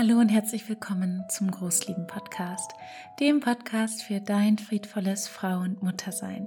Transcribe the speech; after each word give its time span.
Hallo 0.00 0.20
und 0.20 0.28
herzlich 0.28 0.68
willkommen 0.68 1.24
zum 1.28 1.50
Großlieben 1.50 2.06
Podcast, 2.06 2.70
dem 3.18 3.40
Podcast 3.40 4.00
für 4.04 4.20
dein 4.20 4.56
friedvolles 4.56 5.26
Frau- 5.26 5.58
und 5.58 5.82
Muttersein. 5.82 6.46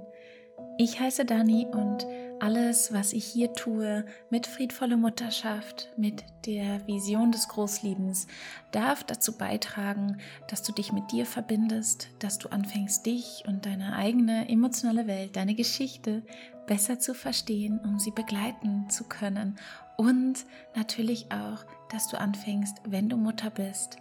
Ich 0.78 0.98
heiße 0.98 1.26
Dani 1.26 1.66
und 1.70 2.06
alles, 2.40 2.94
was 2.94 3.12
ich 3.12 3.26
hier 3.26 3.52
tue 3.52 4.06
mit 4.30 4.46
friedvoller 4.46 4.96
Mutterschaft, 4.96 5.92
mit 5.98 6.24
der 6.46 6.86
Vision 6.86 7.30
des 7.30 7.46
Großliebens, 7.48 8.26
darf 8.70 9.04
dazu 9.04 9.36
beitragen, 9.36 10.16
dass 10.48 10.62
du 10.62 10.72
dich 10.72 10.90
mit 10.90 11.12
dir 11.12 11.26
verbindest, 11.26 12.08
dass 12.20 12.38
du 12.38 12.48
anfängst, 12.48 13.04
dich 13.04 13.44
und 13.46 13.66
deine 13.66 13.96
eigene 13.96 14.48
emotionale 14.48 15.06
Welt, 15.06 15.36
deine 15.36 15.54
Geschichte 15.54 16.22
besser 16.66 16.98
zu 16.98 17.14
verstehen, 17.14 17.78
um 17.84 17.98
sie 17.98 18.12
begleiten 18.12 18.88
zu 18.88 19.04
können 19.04 19.58
und 19.96 20.44
natürlich 20.74 21.26
auch, 21.30 21.64
dass 21.90 22.08
du 22.08 22.18
anfängst, 22.18 22.78
wenn 22.86 23.08
du 23.08 23.16
Mutter 23.16 23.50
bist, 23.50 23.96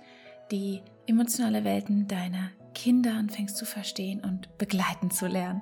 die 0.51 0.81
emotionale 1.07 1.63
Welten 1.63 2.07
deiner 2.07 2.51
Kinder 2.73 3.13
anfängst 3.13 3.57
zu 3.57 3.65
verstehen 3.65 4.21
und 4.21 4.57
begleiten 4.57 5.11
zu 5.11 5.27
lernen. 5.27 5.61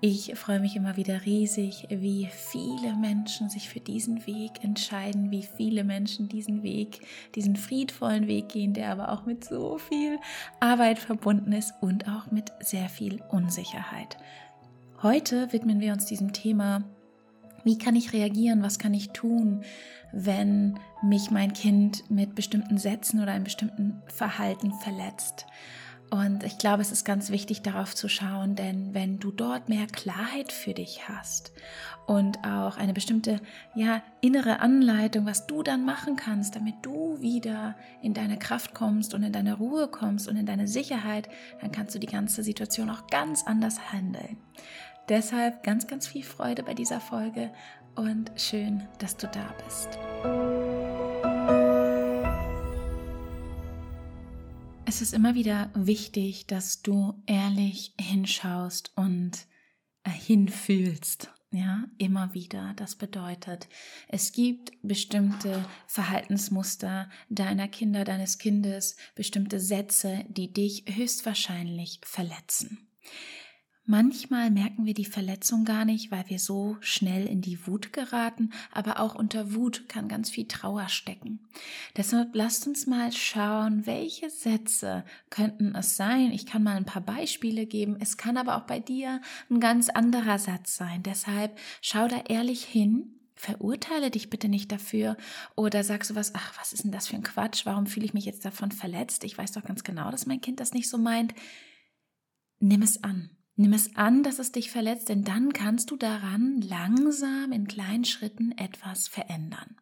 Ich 0.00 0.32
freue 0.36 0.60
mich 0.60 0.76
immer 0.76 0.96
wieder 0.96 1.24
riesig, 1.26 1.88
wie 1.90 2.28
viele 2.30 2.94
Menschen 2.94 3.50
sich 3.50 3.68
für 3.68 3.80
diesen 3.80 4.26
Weg 4.28 4.62
entscheiden, 4.62 5.32
wie 5.32 5.42
viele 5.42 5.82
Menschen 5.82 6.28
diesen 6.28 6.62
Weg, 6.62 7.00
diesen 7.34 7.56
friedvollen 7.56 8.28
Weg 8.28 8.48
gehen, 8.48 8.74
der 8.74 8.92
aber 8.92 9.10
auch 9.10 9.26
mit 9.26 9.44
so 9.44 9.76
viel 9.78 10.20
Arbeit 10.60 11.00
verbunden 11.00 11.50
ist 11.50 11.74
und 11.80 12.08
auch 12.08 12.30
mit 12.30 12.52
sehr 12.60 12.88
viel 12.88 13.20
Unsicherheit. 13.30 14.16
Heute 15.02 15.52
widmen 15.52 15.80
wir 15.80 15.92
uns 15.92 16.06
diesem 16.06 16.32
Thema, 16.32 16.84
wie 17.64 17.78
kann 17.78 17.96
ich 17.96 18.12
reagieren, 18.12 18.62
was 18.62 18.78
kann 18.78 18.94
ich 18.94 19.10
tun, 19.10 19.62
wenn 20.12 20.78
mich 21.02 21.30
mein 21.30 21.52
Kind 21.52 22.10
mit 22.10 22.34
bestimmten 22.34 22.78
Sätzen 22.78 23.22
oder 23.22 23.32
einem 23.32 23.44
bestimmten 23.44 24.02
Verhalten 24.06 24.72
verletzt. 24.72 25.46
Und 26.10 26.42
ich 26.42 26.56
glaube, 26.56 26.80
es 26.80 26.90
ist 26.90 27.04
ganz 27.04 27.30
wichtig 27.30 27.60
darauf 27.60 27.94
zu 27.94 28.08
schauen, 28.08 28.54
denn 28.54 28.94
wenn 28.94 29.18
du 29.18 29.30
dort 29.30 29.68
mehr 29.68 29.86
Klarheit 29.86 30.52
für 30.52 30.72
dich 30.72 31.06
hast 31.06 31.52
und 32.06 32.38
auch 32.46 32.78
eine 32.78 32.94
bestimmte 32.94 33.40
ja, 33.74 34.02
innere 34.22 34.60
Anleitung, 34.60 35.26
was 35.26 35.46
du 35.46 35.62
dann 35.62 35.84
machen 35.84 36.16
kannst, 36.16 36.56
damit 36.56 36.76
du 36.80 37.20
wieder 37.20 37.76
in 38.00 38.14
deine 38.14 38.38
Kraft 38.38 38.72
kommst 38.74 39.12
und 39.12 39.22
in 39.22 39.32
deine 39.32 39.58
Ruhe 39.58 39.88
kommst 39.88 40.28
und 40.28 40.36
in 40.36 40.46
deine 40.46 40.66
Sicherheit, 40.66 41.28
dann 41.60 41.72
kannst 41.72 41.94
du 41.94 41.98
die 41.98 42.06
ganze 42.06 42.42
Situation 42.42 42.88
auch 42.88 43.06
ganz 43.08 43.46
anders 43.46 43.92
handeln. 43.92 44.38
Deshalb 45.08 45.62
ganz, 45.62 45.86
ganz 45.86 46.06
viel 46.06 46.22
Freude 46.22 46.62
bei 46.62 46.74
dieser 46.74 47.00
Folge 47.00 47.50
und 47.94 48.30
schön, 48.36 48.86
dass 48.98 49.16
du 49.16 49.26
da 49.26 49.54
bist. 49.64 49.88
Es 54.84 55.00
ist 55.00 55.14
immer 55.14 55.34
wieder 55.34 55.70
wichtig, 55.74 56.46
dass 56.46 56.82
du 56.82 57.22
ehrlich 57.26 57.94
hinschaust 57.98 58.92
und 58.96 59.46
äh, 60.04 60.10
hinfühlst. 60.10 61.30
Ja, 61.50 61.84
immer 61.96 62.34
wieder. 62.34 62.74
Das 62.76 62.96
bedeutet, 62.96 63.68
es 64.08 64.32
gibt 64.32 64.72
bestimmte 64.82 65.64
Verhaltensmuster 65.86 67.08
deiner 67.30 67.68
Kinder, 67.68 68.04
deines 68.04 68.36
Kindes, 68.36 68.96
bestimmte 69.14 69.58
Sätze, 69.58 70.26
die 70.28 70.52
dich 70.52 70.84
höchstwahrscheinlich 70.86 72.00
verletzen. 72.04 72.86
Manchmal 73.90 74.50
merken 74.50 74.84
wir 74.84 74.92
die 74.92 75.06
Verletzung 75.06 75.64
gar 75.64 75.86
nicht, 75.86 76.10
weil 76.10 76.28
wir 76.28 76.38
so 76.38 76.76
schnell 76.80 77.26
in 77.26 77.40
die 77.40 77.66
Wut 77.66 77.90
geraten, 77.94 78.50
aber 78.70 79.00
auch 79.00 79.14
unter 79.14 79.54
Wut 79.54 79.88
kann 79.88 80.08
ganz 80.08 80.28
viel 80.28 80.46
Trauer 80.46 80.90
stecken. 80.90 81.40
Deshalb 81.96 82.34
lasst 82.34 82.66
uns 82.66 82.86
mal 82.86 83.10
schauen, 83.12 83.86
welche 83.86 84.28
Sätze 84.28 85.06
könnten 85.30 85.74
es 85.74 85.96
sein. 85.96 86.32
Ich 86.32 86.44
kann 86.44 86.62
mal 86.62 86.76
ein 86.76 86.84
paar 86.84 87.00
Beispiele 87.00 87.64
geben. 87.64 87.96
Es 87.98 88.18
kann 88.18 88.36
aber 88.36 88.58
auch 88.58 88.66
bei 88.66 88.78
dir 88.78 89.22
ein 89.48 89.58
ganz 89.58 89.88
anderer 89.88 90.38
Satz 90.38 90.76
sein. 90.76 91.02
Deshalb 91.02 91.58
schau 91.80 92.08
da 92.08 92.20
ehrlich 92.28 92.64
hin 92.64 93.14
verurteile 93.36 94.10
dich 94.10 94.28
bitte 94.28 94.50
nicht 94.50 94.70
dafür 94.70 95.16
oder 95.56 95.82
sagst 95.82 96.10
du 96.10 96.14
was, 96.14 96.34
ach, 96.34 96.58
was 96.58 96.74
ist 96.74 96.84
denn 96.84 96.92
das 96.92 97.06
für 97.06 97.16
ein 97.16 97.22
Quatsch? 97.22 97.64
Warum 97.64 97.86
fühle 97.86 98.04
ich 98.04 98.12
mich 98.12 98.26
jetzt 98.26 98.44
davon 98.44 98.70
verletzt? 98.70 99.24
Ich 99.24 99.38
weiß 99.38 99.52
doch 99.52 99.64
ganz 99.64 99.82
genau, 99.82 100.10
dass 100.10 100.26
mein 100.26 100.42
Kind 100.42 100.60
das 100.60 100.74
nicht 100.74 100.90
so 100.90 100.98
meint. 100.98 101.34
Nimm 102.60 102.82
es 102.82 103.02
an. 103.02 103.30
Nimm 103.60 103.72
es 103.72 103.96
an, 103.96 104.22
dass 104.22 104.38
es 104.38 104.52
dich 104.52 104.70
verletzt, 104.70 105.08
denn 105.08 105.24
dann 105.24 105.52
kannst 105.52 105.90
du 105.90 105.96
daran 105.96 106.60
langsam 106.60 107.50
in 107.50 107.66
kleinen 107.66 108.04
Schritten 108.04 108.52
etwas 108.52 109.08
verändern. 109.08 109.76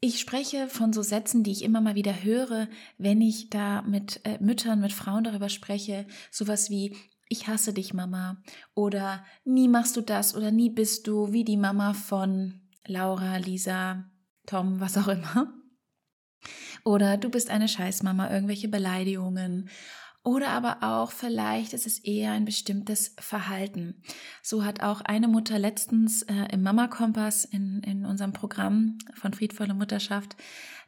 Ich 0.00 0.18
spreche 0.18 0.68
von 0.68 0.94
so 0.94 1.02
Sätzen, 1.02 1.42
die 1.42 1.52
ich 1.52 1.64
immer 1.64 1.82
mal 1.82 1.96
wieder 1.96 2.24
höre, 2.24 2.68
wenn 2.96 3.20
ich 3.20 3.50
da 3.50 3.82
mit 3.82 4.22
äh, 4.24 4.38
Müttern, 4.40 4.80
mit 4.80 4.94
Frauen 4.94 5.22
darüber 5.22 5.50
spreche, 5.50 6.06
sowas 6.30 6.70
wie 6.70 6.96
ich 7.28 7.46
hasse 7.46 7.74
dich, 7.74 7.92
Mama. 7.92 8.42
Oder 8.74 9.22
nie 9.44 9.68
machst 9.68 9.94
du 9.98 10.00
das. 10.00 10.34
Oder 10.34 10.50
nie 10.50 10.70
bist 10.70 11.06
du 11.06 11.30
wie 11.30 11.44
die 11.44 11.58
Mama 11.58 11.92
von 11.92 12.62
Laura, 12.86 13.36
Lisa, 13.36 14.10
Tom, 14.46 14.80
was 14.80 14.96
auch 14.96 15.08
immer. 15.08 15.52
Oder 16.84 17.18
du 17.18 17.28
bist 17.28 17.50
eine 17.50 17.68
Scheißmama, 17.68 18.30
irgendwelche 18.30 18.68
Beleidigungen 18.68 19.68
oder 20.24 20.50
aber 20.50 20.82
auch 20.82 21.10
vielleicht 21.10 21.72
ist 21.72 21.86
es 21.86 21.98
eher 21.98 22.32
ein 22.32 22.44
bestimmtes 22.44 23.14
Verhalten. 23.18 24.02
So 24.40 24.64
hat 24.64 24.82
auch 24.82 25.00
eine 25.00 25.26
Mutter 25.26 25.58
letztens 25.58 26.22
äh, 26.22 26.46
im 26.52 26.62
Mama 26.62 26.86
Kompass 26.86 27.44
in, 27.44 27.82
in 27.82 28.06
unserem 28.06 28.32
Programm 28.32 28.98
von 29.14 29.34
friedvoller 29.34 29.74
Mutterschaft 29.74 30.36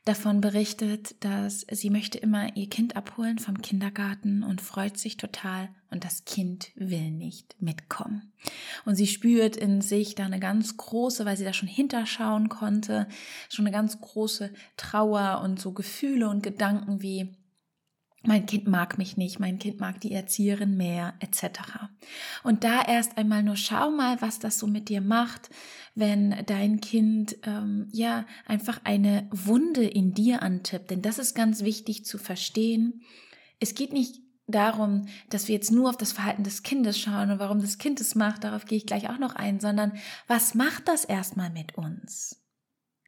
davon 0.04 0.40
berichtet, 0.40 1.16
dass 1.24 1.66
sie 1.70 1.90
möchte 1.90 2.18
immer 2.18 2.56
ihr 2.56 2.68
Kind 2.68 2.94
abholen 2.94 3.38
vom 3.38 3.62
Kindergarten 3.62 4.44
und 4.44 4.60
freut 4.60 4.98
sich 4.98 5.16
total 5.16 5.68
und 5.90 6.04
das 6.04 6.24
Kind 6.26 6.70
will 6.76 7.10
nicht 7.10 7.56
mitkommen. 7.60 8.32
Und 8.84 8.96
sie 8.96 9.06
spürt 9.06 9.56
in 9.56 9.80
sich 9.80 10.14
da 10.14 10.26
eine 10.26 10.40
ganz 10.40 10.76
große, 10.76 11.24
weil 11.24 11.36
sie 11.38 11.44
da 11.44 11.54
schon 11.54 11.68
hinterschauen 11.68 12.50
konnte, 12.50 13.08
schon 13.48 13.66
eine 13.66 13.74
ganz 13.74 13.98
große 14.00 14.52
Trauer 14.76 15.40
und 15.42 15.58
so 15.58 15.72
Gefühle 15.72 16.28
und 16.28 16.42
Gedanken 16.42 17.00
wie 17.00 17.34
mein 18.26 18.46
Kind 18.46 18.66
mag 18.66 18.98
mich 18.98 19.16
nicht, 19.16 19.40
mein 19.40 19.58
Kind 19.58 19.80
mag 19.80 20.00
die 20.00 20.12
Erzieherin 20.12 20.76
mehr, 20.76 21.14
etc. 21.20 21.60
Und 22.42 22.64
da 22.64 22.82
erst 22.82 23.18
einmal 23.18 23.42
nur 23.42 23.56
schau 23.56 23.90
mal, 23.90 24.20
was 24.20 24.38
das 24.38 24.58
so 24.58 24.66
mit 24.66 24.88
dir 24.88 25.00
macht, 25.00 25.50
wenn 25.94 26.34
dein 26.46 26.80
Kind 26.80 27.36
ähm, 27.44 27.88
ja 27.92 28.26
einfach 28.46 28.80
eine 28.84 29.28
Wunde 29.30 29.84
in 29.84 30.14
dir 30.14 30.42
antippt. 30.42 30.90
Denn 30.90 31.02
das 31.02 31.18
ist 31.18 31.34
ganz 31.34 31.62
wichtig 31.62 32.04
zu 32.04 32.18
verstehen. 32.18 33.02
Es 33.60 33.74
geht 33.74 33.92
nicht 33.92 34.20
darum, 34.46 35.06
dass 35.30 35.48
wir 35.48 35.54
jetzt 35.54 35.72
nur 35.72 35.88
auf 35.88 35.96
das 35.96 36.12
Verhalten 36.12 36.44
des 36.44 36.62
Kindes 36.62 36.98
schauen 36.98 37.30
und 37.30 37.38
warum 37.38 37.60
das 37.60 37.78
Kind 37.78 38.00
es 38.00 38.14
macht, 38.14 38.44
darauf 38.44 38.66
gehe 38.66 38.78
ich 38.78 38.86
gleich 38.86 39.08
auch 39.08 39.18
noch 39.18 39.34
ein, 39.34 39.60
sondern 39.60 39.92
was 40.26 40.54
macht 40.54 40.88
das 40.88 41.04
erstmal 41.04 41.50
mit 41.50 41.76
uns? 41.76 42.44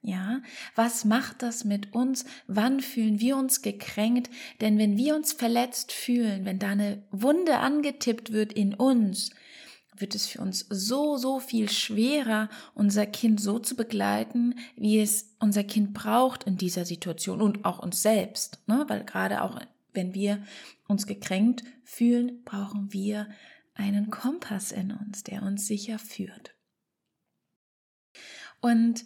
Ja, 0.02 0.40
was 0.76 1.04
macht 1.04 1.42
das 1.42 1.64
mit 1.64 1.92
uns? 1.94 2.24
Wann 2.46 2.80
fühlen 2.80 3.18
wir 3.18 3.36
uns 3.36 3.62
gekränkt? 3.62 4.30
Denn 4.60 4.78
wenn 4.78 4.96
wir 4.96 5.16
uns 5.16 5.32
verletzt 5.32 5.90
fühlen, 5.90 6.44
wenn 6.44 6.58
da 6.58 6.68
eine 6.68 7.02
Wunde 7.10 7.58
angetippt 7.58 8.32
wird 8.32 8.52
in 8.52 8.74
uns, 8.74 9.30
wird 10.00 10.14
es 10.14 10.26
für 10.26 10.40
uns 10.40 10.66
so, 10.68 11.16
so 11.16 11.40
viel 11.40 11.70
schwerer, 11.70 12.48
unser 12.74 13.06
Kind 13.06 13.40
so 13.40 13.58
zu 13.58 13.76
begleiten, 13.76 14.54
wie 14.76 15.00
es 15.00 15.34
unser 15.40 15.64
Kind 15.64 15.94
braucht 15.94 16.44
in 16.44 16.56
dieser 16.56 16.84
Situation 16.84 17.40
und 17.40 17.64
auch 17.64 17.78
uns 17.78 18.02
selbst. 18.02 18.60
Ne? 18.68 18.84
Weil 18.88 19.04
gerade 19.04 19.42
auch, 19.42 19.60
wenn 19.92 20.14
wir 20.14 20.42
uns 20.86 21.06
gekränkt 21.06 21.64
fühlen, 21.82 22.42
brauchen 22.44 22.92
wir 22.92 23.28
einen 23.74 24.10
Kompass 24.10 24.72
in 24.72 24.92
uns, 24.92 25.24
der 25.24 25.42
uns 25.42 25.66
sicher 25.66 25.98
führt. 25.98 26.54
Und 28.60 29.04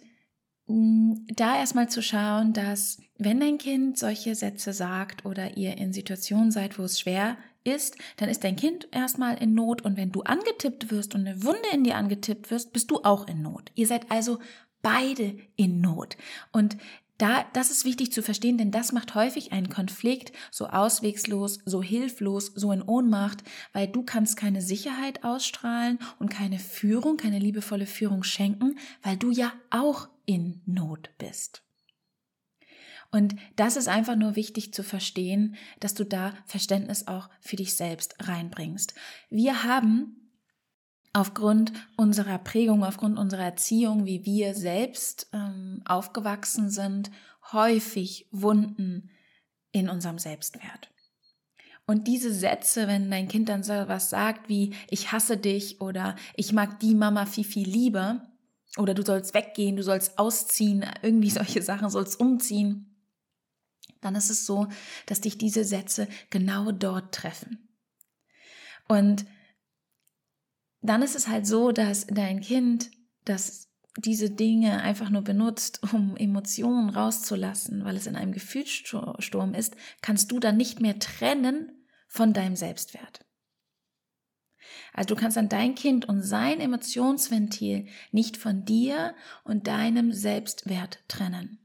da 0.67 1.57
erstmal 1.57 1.89
zu 1.89 2.01
schauen, 2.01 2.53
dass 2.53 2.99
wenn 3.17 3.39
dein 3.39 3.57
Kind 3.57 3.97
solche 3.97 4.35
Sätze 4.35 4.73
sagt 4.73 5.25
oder 5.25 5.57
ihr 5.57 5.77
in 5.77 5.93
Situationen 5.93 6.51
seid, 6.51 6.79
wo 6.79 6.83
es 6.83 6.99
schwer 6.99 7.37
ist, 7.63 7.97
dann 8.17 8.29
ist 8.29 8.43
dein 8.43 8.55
Kind 8.55 8.87
erstmal 8.91 9.37
in 9.37 9.53
Not 9.53 9.83
und 9.83 9.97
wenn 9.97 10.11
du 10.11 10.21
angetippt 10.21 10.91
wirst 10.91 11.13
und 11.13 11.27
eine 11.27 11.43
Wunde 11.43 11.67
in 11.73 11.83
dir 11.83 11.97
angetippt 11.97 12.49
wirst, 12.51 12.73
bist 12.73 12.89
du 12.89 13.01
auch 13.03 13.27
in 13.27 13.41
Not. 13.41 13.71
Ihr 13.75 13.87
seid 13.87 14.09
also 14.09 14.39
beide 14.81 15.37
in 15.55 15.81
Not. 15.81 16.17
Und 16.51 16.77
da, 17.21 17.45
das 17.53 17.69
ist 17.69 17.85
wichtig 17.85 18.11
zu 18.11 18.23
verstehen, 18.23 18.57
denn 18.57 18.71
das 18.71 18.93
macht 18.93 19.13
häufig 19.13 19.51
einen 19.51 19.69
Konflikt 19.69 20.31
so 20.49 20.65
auswegslos, 20.65 21.59
so 21.65 21.83
hilflos, 21.83 22.47
so 22.55 22.71
in 22.71 22.81
Ohnmacht, 22.81 23.43
weil 23.73 23.87
du 23.87 24.01
kannst 24.01 24.37
keine 24.37 24.63
Sicherheit 24.63 25.23
ausstrahlen 25.23 25.99
und 26.17 26.29
keine 26.29 26.57
Führung, 26.57 27.17
keine 27.17 27.37
liebevolle 27.37 27.85
Führung 27.85 28.23
schenken, 28.23 28.79
weil 29.03 29.17
du 29.17 29.29
ja 29.29 29.53
auch 29.69 30.07
in 30.25 30.61
Not 30.65 31.09
bist. 31.17 31.63
Und 33.11 33.35
das 33.57 33.75
ist 33.75 33.89
einfach 33.89 34.15
nur 34.15 34.35
wichtig 34.35 34.73
zu 34.73 34.83
verstehen, 34.83 35.55
dass 35.79 35.93
du 35.93 36.05
da 36.05 36.33
Verständnis 36.45 37.07
auch 37.07 37.29
für 37.41 37.57
dich 37.57 37.75
selbst 37.75 38.15
reinbringst. 38.19 38.93
Wir 39.29 39.63
haben 39.63 40.15
aufgrund 41.13 41.73
unserer 41.97 42.37
Prägung, 42.37 42.85
aufgrund 42.85 43.19
unserer 43.19 43.43
Erziehung, 43.43 44.05
wie 44.05 44.25
wir 44.25 44.55
selbst 44.55 45.27
ähm, 45.33 45.81
aufgewachsen 45.83 46.69
sind, 46.69 47.11
häufig 47.51 48.27
Wunden 48.31 49.09
in 49.73 49.89
unserem 49.89 50.17
Selbstwert. 50.17 50.89
Und 51.85 52.07
diese 52.07 52.33
Sätze, 52.33 52.87
wenn 52.87 53.11
dein 53.11 53.27
Kind 53.27 53.49
dann 53.49 53.63
so 53.63 53.73
was 53.73 54.09
sagt 54.09 54.47
wie 54.47 54.73
ich 54.89 55.11
hasse 55.11 55.35
dich 55.35 55.81
oder 55.81 56.15
ich 56.35 56.53
mag 56.53 56.79
die 56.79 56.95
Mama 56.95 57.25
viel, 57.25 57.43
viel 57.43 57.67
lieber 57.67 58.30
oder 58.77 58.93
du 58.93 59.03
sollst 59.03 59.33
weggehen, 59.33 59.75
du 59.75 59.83
sollst 59.83 60.17
ausziehen, 60.17 60.85
irgendwie 61.01 61.29
solche 61.31 61.61
Sachen, 61.61 61.89
sollst 61.89 62.19
umziehen, 62.19 62.91
dann 64.01 64.15
ist 64.15 64.29
es 64.29 64.45
so, 64.45 64.67
dass 65.05 65.21
dich 65.21 65.37
diese 65.37 65.63
Sätze 65.63 66.07
genau 66.29 66.71
dort 66.71 67.13
treffen. 67.13 67.69
Und 68.87 69.25
dann 70.81 71.03
ist 71.03 71.15
es 71.15 71.27
halt 71.27 71.45
so, 71.45 71.71
dass 71.71 72.07
dein 72.07 72.41
Kind, 72.41 72.89
das 73.25 73.71
diese 73.97 74.29
Dinge 74.29 74.81
einfach 74.81 75.09
nur 75.09 75.21
benutzt, 75.21 75.81
um 75.93 76.15
Emotionen 76.15 76.89
rauszulassen, 76.89 77.83
weil 77.83 77.97
es 77.97 78.07
in 78.07 78.15
einem 78.15 78.31
Gefühlssturm 78.31 79.53
ist, 79.53 79.75
kannst 80.01 80.31
du 80.31 80.39
dann 80.39 80.57
nicht 80.57 80.79
mehr 80.79 80.97
trennen 80.97 81.85
von 82.07 82.33
deinem 82.33 82.55
Selbstwert. 82.55 83.25
Also 84.93 85.13
du 85.13 85.15
kannst 85.15 85.37
dann 85.37 85.49
dein 85.49 85.75
Kind 85.75 86.07
und 86.07 86.21
sein 86.21 86.59
Emotionsventil 86.59 87.87
nicht 88.11 88.37
von 88.37 88.65
dir 88.65 89.15
und 89.43 89.67
deinem 89.67 90.11
Selbstwert 90.11 90.99
trennen. 91.07 91.59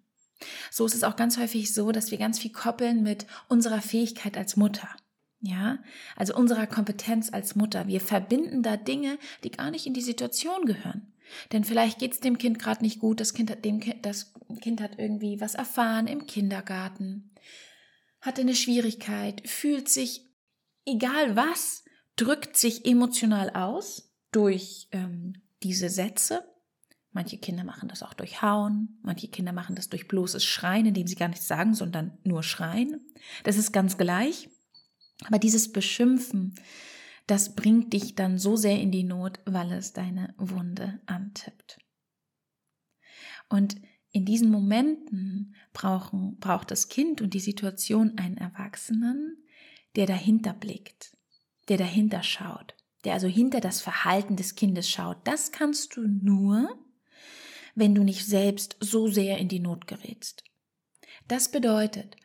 So 0.71 0.87
ist 0.87 0.95
es 0.95 1.05
auch 1.05 1.17
ganz 1.17 1.39
häufig 1.39 1.73
so, 1.73 1.93
dass 1.93 2.11
wir 2.11 2.19
ganz 2.19 2.39
viel 2.39 2.53
koppeln 2.53 3.03
mit 3.03 3.27
unserer 3.49 3.81
Fähigkeit 3.81 4.37
als 4.37 4.57
Mutter. 4.57 4.89
Ja, 5.41 5.79
also 6.17 6.35
unserer 6.35 6.67
Kompetenz 6.67 7.33
als 7.33 7.57
Mutter. 7.57 7.87
Wir 7.87 8.01
verbinden 8.01 8.63
da 8.63 8.77
Dinge, 8.77 9.19
die 9.45 9.51
gar 9.51 9.71
nicht 9.71 9.87
in 9.87 9.95
die 9.95 10.01
Situation 10.01 10.65
gehören. 10.65 11.13
Denn 11.53 11.65
vielleicht 11.65 11.99
geht 11.99 12.13
es 12.13 12.21
dem 12.21 12.39
Kind 12.39 12.59
gerade 12.59 12.83
nicht 12.83 13.01
gut, 13.01 13.21
das 13.21 13.35
kind, 13.35 13.51
hat, 13.51 13.65
dem 13.65 13.81
kind, 13.81 14.07
das 14.07 14.33
kind 14.61 14.81
hat 14.81 14.99
irgendwie 14.99 15.41
was 15.41 15.55
erfahren 15.55 16.07
im 16.07 16.27
Kindergarten, 16.27 17.33
hatte 18.21 18.43
eine 18.43 18.55
Schwierigkeit, 18.55 19.43
fühlt 19.49 19.89
sich, 19.89 20.25
egal 20.85 21.37
was, 21.37 21.85
drückt 22.17 22.57
sich 22.57 22.87
emotional 22.87 23.51
aus 23.51 24.13
durch 24.33 24.89
ähm, 24.93 25.35
diese 25.63 25.89
Sätze. 25.89 26.45
Manche 27.13 27.39
Kinder 27.39 27.65
machen 27.65 27.89
das 27.89 28.03
auch 28.03 28.13
durch 28.13 28.43
Hauen, 28.43 28.99
manche 29.03 29.29
Kinder 29.29 29.53
machen 29.53 29.75
das 29.75 29.89
durch 29.89 30.07
bloßes 30.07 30.45
Schreien, 30.45 30.87
indem 30.87 31.07
sie 31.07 31.15
gar 31.15 31.29
nichts 31.29 31.49
sagen, 31.49 31.75
sondern 31.75 32.19
nur 32.25 32.43
schreien. 32.43 33.01
Das 33.45 33.57
ist 33.57 33.73
ganz 33.73 33.97
gleich. 33.97 34.51
Aber 35.25 35.39
dieses 35.39 35.73
Beschimpfen, 35.73 36.55
das 37.27 37.55
bringt 37.55 37.93
dich 37.95 38.15
dann 38.15 38.39
so 38.39 38.57
sehr 38.57 38.79
in 38.81 38.91
die 38.91 39.05
Not, 39.05 39.41
weil 39.47 39.73
es 39.73 39.95
deine 39.95 40.35
Wunde 40.37 41.01
antippt. 41.07 41.79
Und 43.49 43.77
in 44.11 44.25
diesen 44.25 44.51
Momenten 44.51 45.55
brauchen, 45.73 46.39
braucht 46.39 46.71
das 46.71 46.89
Kind 46.89 47.21
und 47.21 47.35
die 47.35 47.41
Situation 47.41 48.19
einen 48.19 48.37
Erwachsenen, 48.37 49.43
der 49.95 50.07
dahinter 50.07 50.53
blickt, 50.53 51.16
der 51.69 51.79
dahinter 51.79 52.23
schaut, 52.23 52.75
der 53.05 53.15
also 53.15 53.27
hinter 53.27 53.61
das 53.61 53.81
Verhalten 53.81 54.37
des 54.37 54.55
Kindes 54.55 54.89
schaut. 54.91 55.19
Das 55.25 55.53
kannst 55.53 55.97
du 55.97 56.03
nur, 56.07 56.79
wenn 57.75 57.95
du 57.95 58.03
nicht 58.03 58.27
selbst 58.27 58.77
so 58.81 59.09
sehr 59.09 59.39
in 59.39 59.49
die 59.49 59.61
Not 59.61 59.87
gerätst. 59.87 60.45
Das 61.29 61.51
bedeutet, 61.51 62.17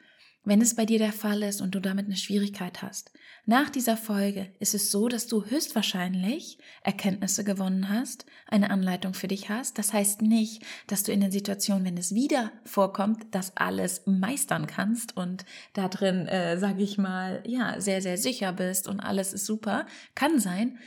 wenn 0.44 0.62
es 0.62 0.76
bei 0.76 0.86
dir 0.86 0.98
der 0.98 1.14
Fall 1.14 1.44
ist 1.44 1.62
und 1.62 1.76
du 1.76 1.80
damit 1.80 2.06
eine 2.06 2.18
Schwierigkeit 2.18 2.82
hast, 2.82 3.12
nach 3.46 3.70
dieser 3.70 3.98
Folge 3.98 4.54
ist 4.60 4.76
es 4.76 4.92
so, 4.92 5.08
dass 5.08 5.26
du 5.28 5.46
höchstwahrscheinlich 5.46 6.60
Erkenntnisse 6.84 7.44
gewonnen 7.44 7.90
hast, 7.90 8.26
eine 8.48 8.70
Anleitung 8.70 9.16
für 9.16 9.28
dich 9.28 9.50
hast. 9.50 9.80
Das 9.80 9.94
heißt 9.94 10.22
nicht, 10.22 10.64
dass 10.88 11.04
du 11.04 11.12
in 11.12 11.22
der 11.22 11.32
Situation, 11.32 11.84
wenn 11.84 11.98
es 11.98 12.14
wieder 12.14 12.52
vorkommt, 12.66 13.26
das 13.32 13.58
alles 13.58 14.04
meistern 14.06 14.68
kannst 14.68 15.18
und 15.18 15.46
da 15.74 15.88
drin, 15.88 16.28
äh, 16.28 16.60
sage 16.60 16.84
ich 16.84 17.00
mal, 17.00 17.44
ja, 17.48 17.82
sehr, 17.82 18.02
sehr 18.02 18.18
sicher 18.18 18.54
bist 18.54 18.88
und 18.88 19.00
alles 19.00 19.34
ist 19.34 19.48
super. 19.48 19.88
Kann 20.14 20.40
sein. 20.40 20.78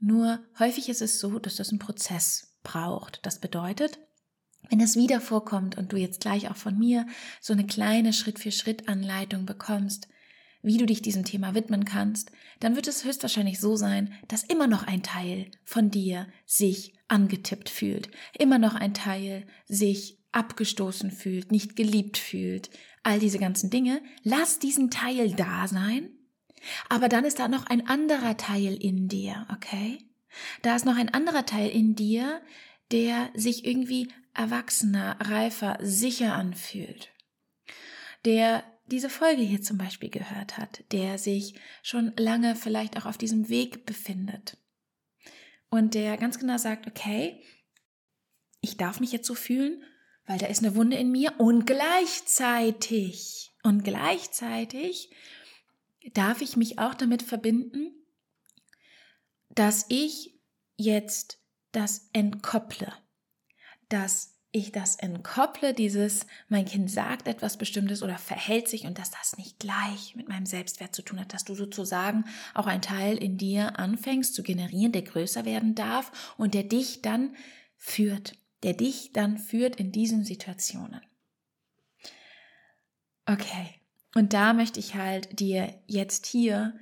Nur 0.00 0.40
häufig 0.58 0.88
ist 0.88 1.02
es 1.02 1.20
so, 1.20 1.38
dass 1.38 1.56
das 1.56 1.70
einen 1.70 1.78
Prozess 1.78 2.56
braucht. 2.62 3.24
Das 3.24 3.40
bedeutet, 3.40 3.98
wenn 4.70 4.80
es 4.80 4.96
wieder 4.96 5.20
vorkommt 5.20 5.76
und 5.76 5.92
du 5.92 5.96
jetzt 5.96 6.20
gleich 6.20 6.50
auch 6.50 6.56
von 6.56 6.78
mir 6.78 7.06
so 7.40 7.52
eine 7.52 7.66
kleine 7.66 8.12
Schritt-für-Schritt-Anleitung 8.12 9.44
bekommst, 9.44 10.08
wie 10.62 10.76
du 10.76 10.86
dich 10.86 11.02
diesem 11.02 11.24
Thema 11.24 11.54
widmen 11.54 11.84
kannst, 11.84 12.30
dann 12.60 12.76
wird 12.76 12.86
es 12.86 13.04
höchstwahrscheinlich 13.04 13.58
so 13.58 13.76
sein, 13.76 14.12
dass 14.28 14.44
immer 14.44 14.66
noch 14.66 14.86
ein 14.86 15.02
Teil 15.02 15.50
von 15.64 15.90
dir 15.90 16.26
sich 16.46 16.94
angetippt 17.08 17.68
fühlt, 17.68 18.10
immer 18.38 18.58
noch 18.58 18.74
ein 18.74 18.94
Teil 18.94 19.46
sich 19.66 20.18
abgestoßen 20.32 21.10
fühlt, 21.10 21.50
nicht 21.50 21.76
geliebt 21.76 22.18
fühlt, 22.18 22.70
all 23.02 23.18
diese 23.18 23.38
ganzen 23.38 23.70
Dinge. 23.70 24.00
Lass 24.22 24.58
diesen 24.58 24.90
Teil 24.90 25.32
da 25.32 25.66
sein, 25.66 26.10
aber 26.88 27.08
dann 27.08 27.24
ist 27.24 27.38
da 27.38 27.48
noch 27.48 27.66
ein 27.66 27.88
anderer 27.88 28.36
Teil 28.36 28.74
in 28.74 29.08
dir, 29.08 29.46
okay? 29.52 29.98
Da 30.62 30.76
ist 30.76 30.84
noch 30.84 30.96
ein 30.96 31.12
anderer 31.12 31.44
Teil 31.46 31.70
in 31.70 31.96
dir, 31.96 32.40
der 32.92 33.30
sich 33.34 33.64
irgendwie 33.64 34.08
erwachsener, 34.34 35.16
reifer, 35.20 35.78
sicher 35.80 36.34
anfühlt, 36.34 37.10
der 38.24 38.64
diese 38.86 39.10
Folge 39.10 39.42
hier 39.42 39.62
zum 39.62 39.78
Beispiel 39.78 40.10
gehört 40.10 40.58
hat, 40.58 40.82
der 40.92 41.18
sich 41.18 41.54
schon 41.82 42.12
lange 42.16 42.56
vielleicht 42.56 42.96
auch 42.96 43.06
auf 43.06 43.18
diesem 43.18 43.48
Weg 43.48 43.86
befindet. 43.86 44.56
Und 45.70 45.94
der 45.94 46.16
ganz 46.16 46.38
genau 46.38 46.58
sagt, 46.58 46.88
okay, 46.88 47.40
ich 48.60 48.76
darf 48.76 49.00
mich 49.00 49.12
jetzt 49.12 49.26
so 49.26 49.34
fühlen, 49.34 49.82
weil 50.26 50.38
da 50.38 50.46
ist 50.46 50.64
eine 50.64 50.74
Wunde 50.74 50.96
in 50.96 51.10
mir 51.10 51.34
und 51.38 51.66
gleichzeitig, 51.66 53.50
und 53.62 53.84
gleichzeitig 53.84 55.10
darf 56.12 56.40
ich 56.40 56.56
mich 56.56 56.78
auch 56.78 56.94
damit 56.94 57.22
verbinden, 57.22 57.92
dass 59.50 59.86
ich 59.88 60.40
jetzt 60.76 61.39
das 61.72 62.08
entkopple 62.12 62.92
dass 63.90 64.36
ich 64.52 64.72
das 64.72 64.96
entkopple, 64.96 65.74
dieses, 65.74 66.26
mein 66.48 66.64
Kind 66.64 66.90
sagt 66.90 67.28
etwas 67.28 67.56
Bestimmtes 67.56 68.02
oder 68.02 68.18
verhält 68.18 68.68
sich 68.68 68.84
und 68.84 68.98
dass 68.98 69.10
das 69.12 69.36
nicht 69.36 69.60
gleich 69.60 70.16
mit 70.16 70.28
meinem 70.28 70.46
Selbstwert 70.46 70.94
zu 70.94 71.02
tun 71.02 71.20
hat, 71.20 71.32
dass 71.32 71.44
du 71.44 71.54
sozusagen 71.54 72.24
auch 72.54 72.66
ein 72.66 72.82
Teil 72.82 73.16
in 73.16 73.36
dir 73.36 73.78
anfängst 73.78 74.34
zu 74.34 74.42
generieren, 74.42 74.90
der 74.90 75.02
größer 75.02 75.44
werden 75.44 75.76
darf 75.76 76.34
und 76.36 76.54
der 76.54 76.64
dich 76.64 77.02
dann 77.02 77.36
führt, 77.76 78.36
der 78.64 78.72
dich 78.72 79.12
dann 79.12 79.38
führt 79.38 79.76
in 79.76 79.92
diesen 79.92 80.24
Situationen. 80.24 81.00
Okay, 83.26 83.74
und 84.16 84.32
da 84.32 84.52
möchte 84.52 84.80
ich 84.80 84.96
halt 84.96 85.38
dir 85.38 85.80
jetzt 85.86 86.26
hier 86.26 86.74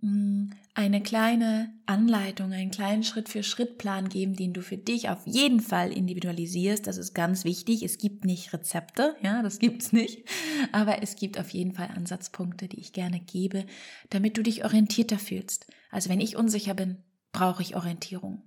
hm, 0.00 0.54
eine 0.80 1.02
kleine 1.02 1.74
Anleitung, 1.84 2.52
einen 2.52 2.70
kleinen 2.70 3.02
Schritt-für-Schritt-Plan 3.02 4.08
geben, 4.08 4.34
den 4.34 4.54
du 4.54 4.62
für 4.62 4.78
dich 4.78 5.10
auf 5.10 5.26
jeden 5.26 5.60
Fall 5.60 5.92
individualisierst. 5.92 6.86
Das 6.86 6.96
ist 6.96 7.12
ganz 7.12 7.44
wichtig. 7.44 7.82
Es 7.82 7.98
gibt 7.98 8.24
nicht 8.24 8.52
Rezepte, 8.54 9.14
ja, 9.22 9.42
das 9.42 9.58
gibt's 9.58 9.92
nicht. 9.92 10.24
Aber 10.72 11.02
es 11.02 11.16
gibt 11.16 11.38
auf 11.38 11.50
jeden 11.50 11.72
Fall 11.72 11.88
Ansatzpunkte, 11.94 12.66
die 12.66 12.80
ich 12.80 12.94
gerne 12.94 13.20
gebe, 13.20 13.66
damit 14.08 14.38
du 14.38 14.42
dich 14.42 14.64
orientierter 14.64 15.18
fühlst. 15.18 15.66
Also 15.90 16.08
wenn 16.08 16.20
ich 16.20 16.36
unsicher 16.36 16.74
bin, 16.74 16.96
brauche 17.32 17.62
ich 17.62 17.76
Orientierung. 17.76 18.42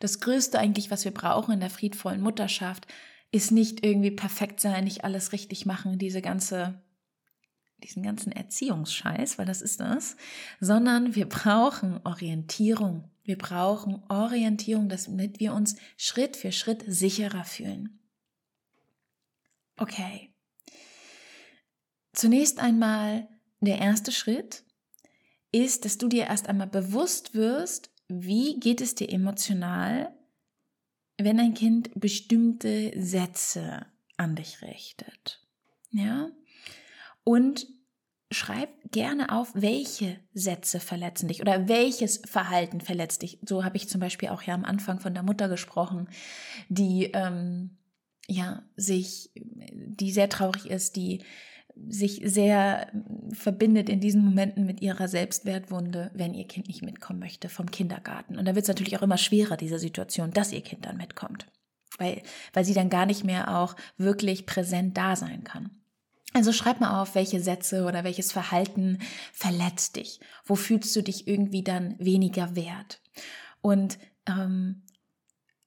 Das 0.00 0.20
Größte 0.20 0.58
eigentlich, 0.58 0.90
was 0.90 1.04
wir 1.04 1.12
brauchen 1.12 1.52
in 1.52 1.60
der 1.60 1.70
friedvollen 1.70 2.22
Mutterschaft, 2.22 2.86
ist 3.30 3.52
nicht 3.52 3.84
irgendwie 3.84 4.10
perfekt 4.12 4.60
sein, 4.60 4.84
nicht 4.84 5.04
alles 5.04 5.32
richtig 5.32 5.66
machen, 5.66 5.98
diese 5.98 6.22
ganze 6.22 6.80
diesen 7.84 8.02
ganzen 8.02 8.32
Erziehungsscheiß, 8.32 9.38
weil 9.38 9.46
das 9.46 9.62
ist 9.62 9.80
das, 9.80 10.16
sondern 10.60 11.14
wir 11.14 11.28
brauchen 11.28 12.00
Orientierung. 12.04 13.10
Wir 13.22 13.38
brauchen 13.38 14.02
Orientierung, 14.08 14.88
damit 14.88 15.40
wir 15.40 15.54
uns 15.54 15.76
Schritt 15.96 16.36
für 16.36 16.52
Schritt 16.52 16.84
sicherer 16.86 17.44
fühlen. 17.44 18.00
Okay. 19.76 20.34
Zunächst 22.12 22.60
einmal 22.60 23.28
der 23.60 23.78
erste 23.78 24.12
Schritt 24.12 24.64
ist, 25.52 25.84
dass 25.84 25.98
du 25.98 26.08
dir 26.08 26.24
erst 26.24 26.48
einmal 26.48 26.66
bewusst 26.66 27.34
wirst, 27.34 27.90
wie 28.08 28.60
geht 28.60 28.80
es 28.80 28.94
dir 28.94 29.10
emotional, 29.10 30.14
wenn 31.16 31.40
ein 31.40 31.54
Kind 31.54 31.90
bestimmte 31.94 32.92
Sätze 33.00 33.86
an 34.16 34.36
dich 34.36 34.62
richtet. 34.62 35.40
Ja? 35.90 36.30
Und 37.24 37.66
schreib 38.34 38.68
gerne 38.90 39.32
auf, 39.32 39.52
welche 39.54 40.18
Sätze 40.34 40.80
verletzen 40.80 41.28
dich 41.28 41.40
oder 41.40 41.68
welches 41.68 42.20
Verhalten 42.26 42.80
verletzt 42.80 43.22
dich. 43.22 43.38
So 43.46 43.64
habe 43.64 43.76
ich 43.76 43.88
zum 43.88 44.00
Beispiel 44.00 44.28
auch 44.28 44.42
ja 44.42 44.54
am 44.54 44.64
Anfang 44.64 45.00
von 45.00 45.14
der 45.14 45.22
Mutter 45.22 45.48
gesprochen, 45.48 46.08
die 46.68 47.10
ähm, 47.14 47.78
ja 48.28 48.62
sich, 48.76 49.30
die 49.34 50.12
sehr 50.12 50.28
traurig 50.28 50.70
ist, 50.70 50.96
die 50.96 51.22
sich 51.88 52.20
sehr 52.24 52.88
verbindet 53.32 53.88
in 53.88 54.00
diesen 54.00 54.24
Momenten 54.24 54.64
mit 54.64 54.80
ihrer 54.80 55.08
Selbstwertwunde, 55.08 56.10
wenn 56.14 56.34
ihr 56.34 56.46
Kind 56.46 56.68
nicht 56.68 56.82
mitkommen 56.82 57.18
möchte 57.18 57.48
vom 57.48 57.70
Kindergarten. 57.70 58.38
Und 58.38 58.44
da 58.46 58.54
wird 58.54 58.64
es 58.64 58.68
natürlich 58.68 58.96
auch 58.96 59.02
immer 59.02 59.18
schwerer, 59.18 59.56
diese 59.56 59.78
Situation, 59.78 60.30
dass 60.30 60.52
ihr 60.52 60.60
Kind 60.60 60.86
dann 60.86 60.96
mitkommt, 60.96 61.46
weil, 61.98 62.22
weil 62.52 62.64
sie 62.64 62.74
dann 62.74 62.90
gar 62.90 63.06
nicht 63.06 63.24
mehr 63.24 63.58
auch 63.58 63.74
wirklich 63.96 64.46
präsent 64.46 64.96
da 64.96 65.16
sein 65.16 65.42
kann. 65.42 65.70
Also 66.34 66.52
schreib 66.52 66.80
mal 66.80 67.00
auf, 67.00 67.14
welche 67.14 67.40
Sätze 67.40 67.84
oder 67.84 68.02
welches 68.02 68.32
Verhalten 68.32 68.98
verletzt 69.32 69.94
dich. 69.94 70.18
Wo 70.44 70.56
fühlst 70.56 70.94
du 70.96 71.02
dich 71.02 71.28
irgendwie 71.28 71.62
dann 71.62 71.96
weniger 72.00 72.56
wert? 72.56 73.00
Und 73.60 73.98
ähm, 74.26 74.82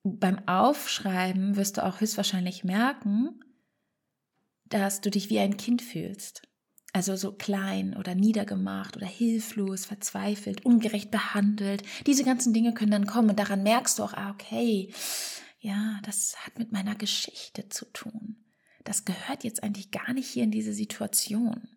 beim 0.03 0.45
Aufschreiben 0.45 1.55
wirst 1.55 1.77
du 1.77 1.85
auch 1.85 2.01
höchstwahrscheinlich 2.01 2.65
merken, 2.65 3.39
dass 4.65 4.99
du 4.99 5.09
dich 5.09 5.29
wie 5.29 5.39
ein 5.39 5.55
Kind 5.55 5.81
fühlst. 5.81 6.41
Also 6.91 7.15
so 7.15 7.31
klein 7.31 7.95
oder 7.95 8.13
niedergemacht 8.13 8.97
oder 8.97 9.07
hilflos, 9.07 9.85
verzweifelt, 9.85 10.65
ungerecht 10.65 11.11
behandelt. 11.11 11.83
Diese 12.07 12.25
ganzen 12.25 12.51
Dinge 12.51 12.73
können 12.73 12.91
dann 12.91 13.07
kommen 13.07 13.29
und 13.29 13.39
daran 13.39 13.63
merkst 13.63 13.99
du 13.99 14.03
auch, 14.03 14.13
ah, 14.13 14.31
okay, 14.31 14.93
ja, 15.59 16.01
das 16.03 16.35
hat 16.45 16.59
mit 16.59 16.73
meiner 16.73 16.95
Geschichte 16.95 17.69
zu 17.69 17.85
tun 17.93 18.43
das 18.87 19.03
gehört 19.03 19.43
jetzt 19.43 19.63
eigentlich 19.63 19.91
gar 19.91 20.13
nicht 20.13 20.29
hier 20.29 20.45
in 20.45 20.51
diese 20.51 20.71
Situation. 20.71 21.67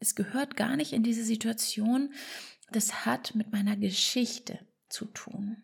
Es 0.00 0.14
gehört 0.14 0.54
gar 0.54 0.76
nicht 0.76 0.92
in 0.92 1.02
diese 1.02 1.24
Situation. 1.24 2.12
Das 2.70 3.06
hat 3.06 3.34
mit 3.34 3.52
meiner 3.52 3.74
Geschichte 3.74 4.58
zu 4.90 5.06
tun. 5.06 5.62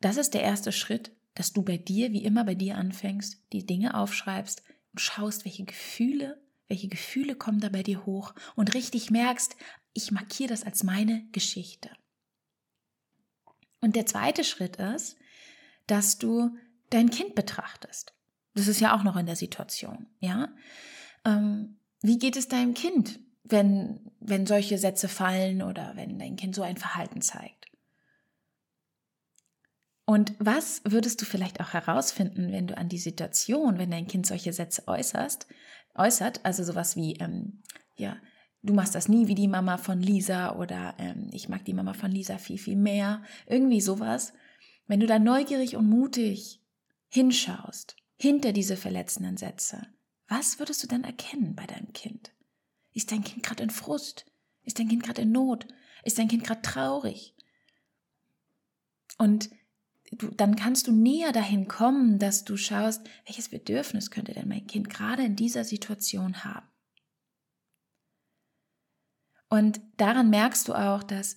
Das 0.00 0.16
ist 0.16 0.34
der 0.34 0.42
erste 0.42 0.72
Schritt, 0.72 1.12
dass 1.34 1.52
du 1.52 1.62
bei 1.62 1.76
dir, 1.76 2.10
wie 2.10 2.24
immer 2.24 2.42
bei 2.42 2.56
dir 2.56 2.76
anfängst, 2.76 3.40
die 3.52 3.64
Dinge 3.64 3.94
aufschreibst 3.94 4.64
und 4.90 5.00
schaust, 5.00 5.44
welche 5.44 5.64
Gefühle, 5.64 6.42
welche 6.66 6.88
Gefühle 6.88 7.36
kommen 7.36 7.60
da 7.60 7.68
bei 7.68 7.84
dir 7.84 8.06
hoch 8.06 8.34
und 8.56 8.74
richtig 8.74 9.12
merkst, 9.12 9.54
ich 9.92 10.10
markiere 10.10 10.48
das 10.48 10.64
als 10.64 10.82
meine 10.82 11.28
Geschichte. 11.30 11.90
Und 13.80 13.94
der 13.94 14.06
zweite 14.06 14.42
Schritt 14.42 14.76
ist, 14.76 15.16
dass 15.86 16.18
du 16.18 16.56
dein 16.90 17.10
Kind 17.10 17.36
betrachtest. 17.36 18.17
Das 18.54 18.68
ist 18.68 18.80
ja 18.80 18.96
auch 18.96 19.02
noch 19.02 19.16
in 19.16 19.26
der 19.26 19.36
Situation, 19.36 20.06
ja. 20.20 20.48
Ähm, 21.24 21.78
wie 22.00 22.18
geht 22.18 22.36
es 22.36 22.48
deinem 22.48 22.74
Kind, 22.74 23.20
wenn, 23.44 24.10
wenn 24.20 24.46
solche 24.46 24.78
Sätze 24.78 25.08
fallen 25.08 25.62
oder 25.62 25.92
wenn 25.94 26.18
dein 26.18 26.36
Kind 26.36 26.54
so 26.54 26.62
ein 26.62 26.76
Verhalten 26.76 27.22
zeigt? 27.22 27.66
Und 30.04 30.32
was 30.38 30.80
würdest 30.84 31.20
du 31.20 31.26
vielleicht 31.26 31.60
auch 31.60 31.74
herausfinden, 31.74 32.50
wenn 32.50 32.66
du 32.66 32.78
an 32.78 32.88
die 32.88 32.98
Situation, 32.98 33.78
wenn 33.78 33.90
dein 33.90 34.06
Kind 34.06 34.26
solche 34.26 34.54
Sätze 34.54 34.88
äußerst, 34.88 35.46
äußert, 35.94 36.44
also 36.44 36.64
sowas 36.64 36.96
wie, 36.96 37.16
ähm, 37.16 37.62
ja, 37.96 38.16
du 38.62 38.72
machst 38.72 38.94
das 38.94 39.08
nie 39.08 39.28
wie 39.28 39.34
die 39.34 39.48
Mama 39.48 39.76
von 39.76 40.00
Lisa 40.00 40.56
oder 40.56 40.94
ähm, 40.98 41.28
ich 41.32 41.50
mag 41.50 41.64
die 41.64 41.74
Mama 41.74 41.92
von 41.92 42.10
Lisa 42.10 42.38
viel, 42.38 42.58
viel 42.58 42.76
mehr, 42.76 43.22
irgendwie 43.46 43.82
sowas. 43.82 44.32
Wenn 44.86 45.00
du 45.00 45.06
da 45.06 45.18
neugierig 45.18 45.76
und 45.76 45.88
mutig 45.88 46.62
hinschaust 47.08 47.96
hinter 48.18 48.52
diese 48.52 48.76
verletzenden 48.76 49.36
Sätze. 49.36 49.86
Was 50.26 50.58
würdest 50.58 50.82
du 50.82 50.86
dann 50.86 51.04
erkennen 51.04 51.54
bei 51.54 51.66
deinem 51.66 51.92
Kind? 51.92 52.32
Ist 52.92 53.12
dein 53.12 53.24
Kind 53.24 53.42
gerade 53.42 53.62
in 53.62 53.70
Frust? 53.70 54.26
Ist 54.62 54.78
dein 54.78 54.88
Kind 54.88 55.02
gerade 55.02 55.22
in 55.22 55.32
Not? 55.32 55.66
Ist 56.04 56.18
dein 56.18 56.28
Kind 56.28 56.44
gerade 56.44 56.62
traurig? 56.62 57.34
Und 59.16 59.50
du, 60.12 60.28
dann 60.28 60.56
kannst 60.56 60.86
du 60.86 60.92
näher 60.92 61.32
dahin 61.32 61.68
kommen, 61.68 62.18
dass 62.18 62.44
du 62.44 62.56
schaust, 62.56 63.08
welches 63.24 63.48
Bedürfnis 63.48 64.10
könnte 64.10 64.32
denn 64.32 64.48
mein 64.48 64.66
Kind 64.66 64.90
gerade 64.90 65.24
in 65.24 65.36
dieser 65.36 65.64
Situation 65.64 66.44
haben? 66.44 66.68
Und 69.48 69.80
daran 69.96 70.28
merkst 70.28 70.68
du 70.68 70.74
auch, 70.74 71.02
dass 71.02 71.36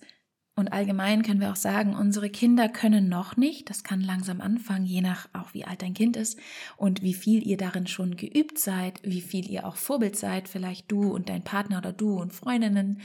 und 0.54 0.70
allgemein 0.70 1.22
können 1.22 1.40
wir 1.40 1.50
auch 1.50 1.56
sagen, 1.56 1.96
unsere 1.96 2.28
Kinder 2.28 2.68
können 2.68 3.08
noch 3.08 3.38
nicht, 3.38 3.70
das 3.70 3.84
kann 3.84 4.02
langsam 4.02 4.42
anfangen, 4.42 4.84
je 4.84 5.00
nach 5.00 5.26
auch 5.32 5.54
wie 5.54 5.64
alt 5.64 5.80
dein 5.80 5.94
Kind 5.94 6.14
ist 6.14 6.38
und 6.76 7.02
wie 7.02 7.14
viel 7.14 7.46
ihr 7.46 7.56
darin 7.56 7.86
schon 7.86 8.16
geübt 8.16 8.58
seid, 8.58 9.00
wie 9.02 9.22
viel 9.22 9.48
ihr 9.48 9.66
auch 9.66 9.76
Vorbild 9.76 10.14
seid, 10.14 10.48
vielleicht 10.48 10.92
du 10.92 11.10
und 11.14 11.30
dein 11.30 11.42
Partner 11.42 11.78
oder 11.78 11.94
du 11.94 12.20
und 12.20 12.34
Freundinnen 12.34 13.00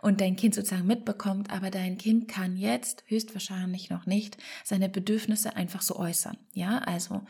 und 0.00 0.20
dein 0.20 0.36
Kind 0.36 0.54
sozusagen 0.54 0.86
mitbekommt, 0.86 1.50
aber 1.50 1.70
dein 1.70 1.98
Kind 1.98 2.28
kann 2.28 2.56
jetzt 2.56 3.02
höchstwahrscheinlich 3.08 3.90
noch 3.90 4.06
nicht 4.06 4.36
seine 4.62 4.88
Bedürfnisse 4.88 5.56
einfach 5.56 5.82
so 5.82 5.96
äußern. 5.96 6.36
Ja, 6.52 6.78
also 6.78 7.22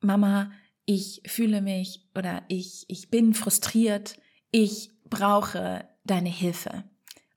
Mama, 0.00 0.50
ich 0.86 1.22
fühle 1.26 1.62
mich 1.62 2.08
oder 2.16 2.42
ich, 2.48 2.84
ich 2.88 3.10
bin 3.10 3.32
frustriert, 3.32 4.18
ich 4.50 4.90
brauche 5.04 5.88
deine 6.04 6.30
Hilfe. 6.30 6.82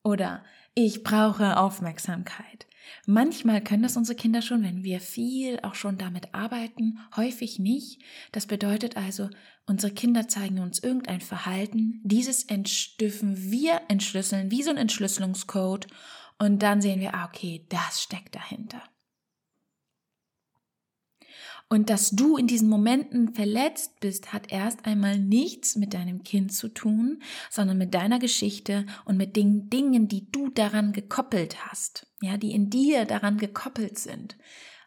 Oder 0.03 0.43
ich 0.75 1.03
brauche 1.03 1.57
Aufmerksamkeit. 1.57 2.67
Manchmal 3.05 3.61
können 3.61 3.83
das 3.83 3.97
unsere 3.97 4.17
Kinder 4.17 4.41
schon, 4.41 4.63
wenn 4.63 4.83
wir 4.83 4.99
viel 4.99 5.59
auch 5.61 5.75
schon 5.75 5.97
damit 5.97 6.33
arbeiten, 6.33 6.99
häufig 7.15 7.59
nicht. 7.59 8.01
Das 8.31 8.45
bedeutet 8.45 8.97
also, 8.97 9.29
unsere 9.65 9.93
Kinder 9.93 10.27
zeigen 10.27 10.59
uns 10.59 10.79
irgendein 10.79 11.21
Verhalten, 11.21 12.01
dieses 12.03 12.47
dürfen 12.47 13.51
wir 13.51 13.81
entschlüsseln, 13.87 14.51
wie 14.51 14.63
so 14.63 14.71
ein 14.71 14.77
Entschlüsselungscode, 14.77 15.87
und 16.39 16.63
dann 16.63 16.81
sehen 16.81 16.99
wir, 16.99 17.13
ah, 17.13 17.25
okay, 17.25 17.65
das 17.69 18.01
steckt 18.01 18.35
dahinter. 18.35 18.81
Und 21.69 21.89
dass 21.89 22.11
du 22.11 22.37
in 22.37 22.45
diesen 22.45 22.69
Momenten 22.69 23.33
verletzt 23.33 23.99
bist, 23.99 24.31
hat 24.31 24.51
erst 24.51 24.85
einmal 24.85 25.17
nichts 25.17 25.75
mit 25.75 25.93
deinem 25.93 26.23
Kind 26.23 26.53
zu 26.53 26.67
tun, 26.69 27.23
sondern 27.49 27.77
mit 27.77 27.93
deiner 27.93 28.19
Geschichte 28.19 28.85
und 29.05 29.17
mit 29.17 29.35
den 29.35 29.69
Dingen, 29.69 30.07
die 30.07 30.29
du 30.29 30.49
daran 30.49 30.93
gekoppelt 30.93 31.65
hast, 31.65 32.07
ja, 32.21 32.37
die 32.37 32.51
in 32.51 32.69
dir 32.69 33.05
daran 33.05 33.37
gekoppelt 33.37 33.97
sind. 33.97 34.37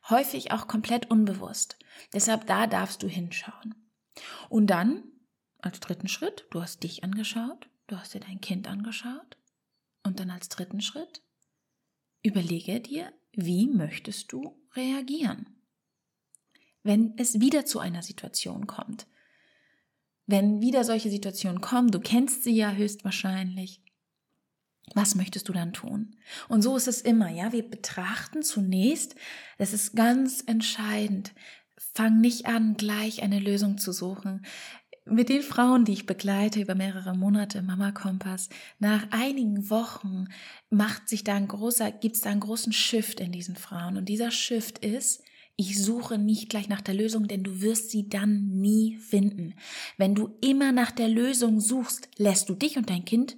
Häufig 0.08 0.52
auch 0.52 0.68
komplett 0.68 1.10
unbewusst. 1.10 1.76
Deshalb 2.12 2.46
da 2.46 2.66
darfst 2.66 3.02
du 3.02 3.08
hinschauen. 3.08 3.74
Und 4.48 4.68
dann, 4.68 5.02
als 5.58 5.80
dritten 5.80 6.08
Schritt, 6.08 6.46
du 6.50 6.62
hast 6.62 6.82
dich 6.84 7.02
angeschaut, 7.02 7.68
du 7.88 7.96
hast 7.96 8.14
dir 8.14 8.20
dein 8.20 8.40
Kind 8.40 8.68
angeschaut. 8.68 9.36
Und 10.04 10.20
dann 10.20 10.30
als 10.30 10.48
dritten 10.48 10.80
Schritt, 10.80 11.22
überlege 12.22 12.80
dir, 12.80 13.12
wie 13.32 13.66
möchtest 13.66 14.30
du 14.30 14.56
reagieren? 14.76 15.55
Wenn 16.86 17.14
es 17.16 17.40
wieder 17.40 17.64
zu 17.64 17.78
einer 17.78 18.02
Situation 18.02 18.66
kommt. 18.66 19.06
Wenn 20.26 20.60
wieder 20.60 20.82
solche 20.84 21.10
Situationen 21.10 21.60
kommen, 21.60 21.90
du 21.90 22.00
kennst 22.00 22.42
sie 22.42 22.54
ja 22.54 22.72
höchstwahrscheinlich, 22.72 23.80
was 24.94 25.14
möchtest 25.14 25.48
du 25.48 25.52
dann 25.52 25.72
tun? 25.72 26.16
Und 26.48 26.62
so 26.62 26.76
ist 26.76 26.88
es 26.88 27.00
immer, 27.00 27.28
ja. 27.28 27.52
Wir 27.52 27.68
betrachten 27.68 28.42
zunächst, 28.42 29.16
das 29.58 29.72
ist 29.72 29.96
ganz 29.96 30.42
entscheidend. 30.46 31.32
Fang 31.76 32.20
nicht 32.20 32.46
an, 32.46 32.76
gleich 32.76 33.22
eine 33.22 33.40
Lösung 33.40 33.78
zu 33.78 33.92
suchen. 33.92 34.44
Mit 35.04 35.28
den 35.28 35.42
Frauen, 35.42 35.84
die 35.84 35.92
ich 35.92 36.06
begleite 36.06 36.60
über 36.60 36.74
mehrere 36.74 37.16
Monate 37.16 37.62
Mama 37.62 37.92
Kompass, 37.92 38.48
nach 38.78 39.06
einigen 39.10 39.70
Wochen 39.70 40.28
macht 40.68 41.08
sich 41.08 41.22
da 41.22 41.34
ein 41.34 41.48
großer, 41.48 41.92
gibt 41.92 42.16
es 42.16 42.22
da 42.22 42.30
einen 42.30 42.40
großen 42.40 42.72
Shift 42.72 43.20
in 43.20 43.30
diesen 43.30 43.56
Frauen. 43.56 43.96
Und 43.96 44.08
dieser 44.08 44.30
Shift 44.30 44.78
ist, 44.78 45.22
ich 45.56 45.82
suche 45.82 46.18
nicht 46.18 46.50
gleich 46.50 46.68
nach 46.68 46.82
der 46.82 46.94
Lösung, 46.94 47.28
denn 47.28 47.42
du 47.42 47.62
wirst 47.62 47.90
sie 47.90 48.08
dann 48.08 48.48
nie 48.48 48.96
finden. 48.96 49.54
Wenn 49.96 50.14
du 50.14 50.36
immer 50.42 50.70
nach 50.72 50.90
der 50.90 51.08
Lösung 51.08 51.60
suchst, 51.60 52.08
lässt 52.18 52.48
du 52.48 52.54
dich 52.54 52.76
und 52.76 52.90
dein 52.90 53.04
Kind 53.04 53.36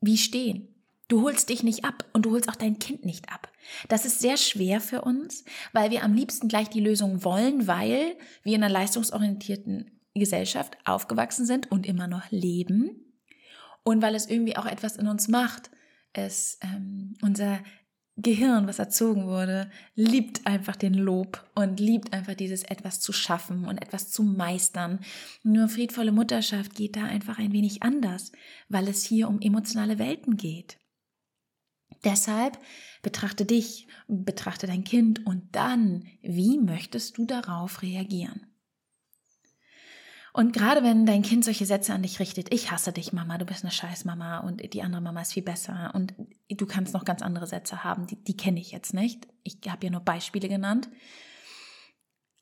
wie 0.00 0.18
stehen. 0.18 0.68
Du 1.06 1.22
holst 1.22 1.48
dich 1.48 1.62
nicht 1.62 1.84
ab 1.84 2.04
und 2.12 2.26
du 2.26 2.32
holst 2.32 2.48
auch 2.48 2.56
dein 2.56 2.78
Kind 2.78 3.04
nicht 3.04 3.32
ab. 3.32 3.50
Das 3.88 4.04
ist 4.04 4.20
sehr 4.20 4.36
schwer 4.36 4.80
für 4.80 5.02
uns, 5.02 5.44
weil 5.72 5.90
wir 5.90 6.02
am 6.02 6.12
liebsten 6.12 6.48
gleich 6.48 6.68
die 6.68 6.80
Lösung 6.80 7.24
wollen, 7.24 7.66
weil 7.66 8.16
wir 8.42 8.56
in 8.56 8.62
einer 8.62 8.72
leistungsorientierten 8.72 9.90
Gesellschaft 10.14 10.76
aufgewachsen 10.84 11.46
sind 11.46 11.70
und 11.70 11.86
immer 11.86 12.08
noch 12.08 12.30
leben 12.30 13.14
und 13.84 14.02
weil 14.02 14.14
es 14.14 14.28
irgendwie 14.28 14.56
auch 14.56 14.66
etwas 14.66 14.96
in 14.96 15.06
uns 15.06 15.28
macht. 15.28 15.70
Es 16.12 16.58
ähm, 16.62 17.14
unser 17.22 17.60
Gehirn, 18.20 18.66
was 18.66 18.80
erzogen 18.80 19.26
wurde, 19.26 19.70
liebt 19.94 20.44
einfach 20.44 20.74
den 20.74 20.94
Lob 20.94 21.48
und 21.54 21.78
liebt 21.78 22.12
einfach 22.12 22.34
dieses 22.34 22.64
etwas 22.64 22.98
zu 22.98 23.12
schaffen 23.12 23.64
und 23.64 23.78
etwas 23.78 24.10
zu 24.10 24.24
meistern. 24.24 24.98
Nur 25.44 25.68
friedvolle 25.68 26.10
Mutterschaft 26.10 26.74
geht 26.74 26.96
da 26.96 27.04
einfach 27.04 27.38
ein 27.38 27.52
wenig 27.52 27.84
anders, 27.84 28.32
weil 28.68 28.88
es 28.88 29.04
hier 29.04 29.28
um 29.28 29.40
emotionale 29.40 30.00
Welten 30.00 30.36
geht. 30.36 30.78
Deshalb 32.02 32.58
betrachte 33.02 33.44
dich, 33.44 33.86
betrachte 34.08 34.66
dein 34.66 34.82
Kind 34.82 35.24
und 35.24 35.54
dann, 35.54 36.04
wie 36.20 36.58
möchtest 36.58 37.18
du 37.18 37.24
darauf 37.24 37.82
reagieren? 37.82 38.47
Und 40.38 40.52
gerade 40.52 40.84
wenn 40.84 41.04
dein 41.04 41.22
Kind 41.22 41.44
solche 41.44 41.66
Sätze 41.66 41.92
an 41.92 42.04
dich 42.04 42.20
richtet, 42.20 42.54
ich 42.54 42.70
hasse 42.70 42.92
dich, 42.92 43.12
Mama, 43.12 43.38
du 43.38 43.44
bist 43.44 43.64
eine 43.64 43.72
Scheißmama 43.72 44.38
und 44.38 44.72
die 44.72 44.82
andere 44.84 45.02
Mama 45.02 45.20
ist 45.20 45.32
viel 45.32 45.42
besser 45.42 45.90
und 45.96 46.14
du 46.48 46.64
kannst 46.64 46.94
noch 46.94 47.04
ganz 47.04 47.22
andere 47.22 47.48
Sätze 47.48 47.82
haben, 47.82 48.06
die, 48.06 48.22
die 48.22 48.36
kenne 48.36 48.60
ich 48.60 48.70
jetzt 48.70 48.94
nicht. 48.94 49.26
Ich 49.42 49.58
habe 49.66 49.86
ja 49.86 49.90
nur 49.90 50.00
Beispiele 50.00 50.48
genannt. 50.48 50.88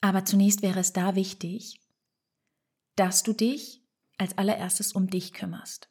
Aber 0.02 0.26
zunächst 0.26 0.60
wäre 0.60 0.78
es 0.78 0.92
da 0.92 1.14
wichtig, 1.14 1.80
dass 2.96 3.22
du 3.22 3.32
dich 3.32 3.82
als 4.18 4.36
allererstes 4.36 4.92
um 4.92 5.08
dich 5.08 5.32
kümmerst. 5.32 5.88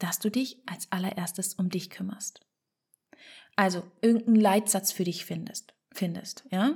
Dass 0.00 0.18
du 0.18 0.32
dich 0.32 0.60
als 0.66 0.90
allererstes 0.90 1.54
um 1.54 1.70
dich 1.70 1.88
kümmerst. 1.88 2.40
Also 3.54 3.84
irgendeinen 4.00 4.40
Leitsatz 4.40 4.90
für 4.90 5.04
dich 5.04 5.24
findest, 5.24 5.72
findest, 5.92 6.46
ja? 6.50 6.74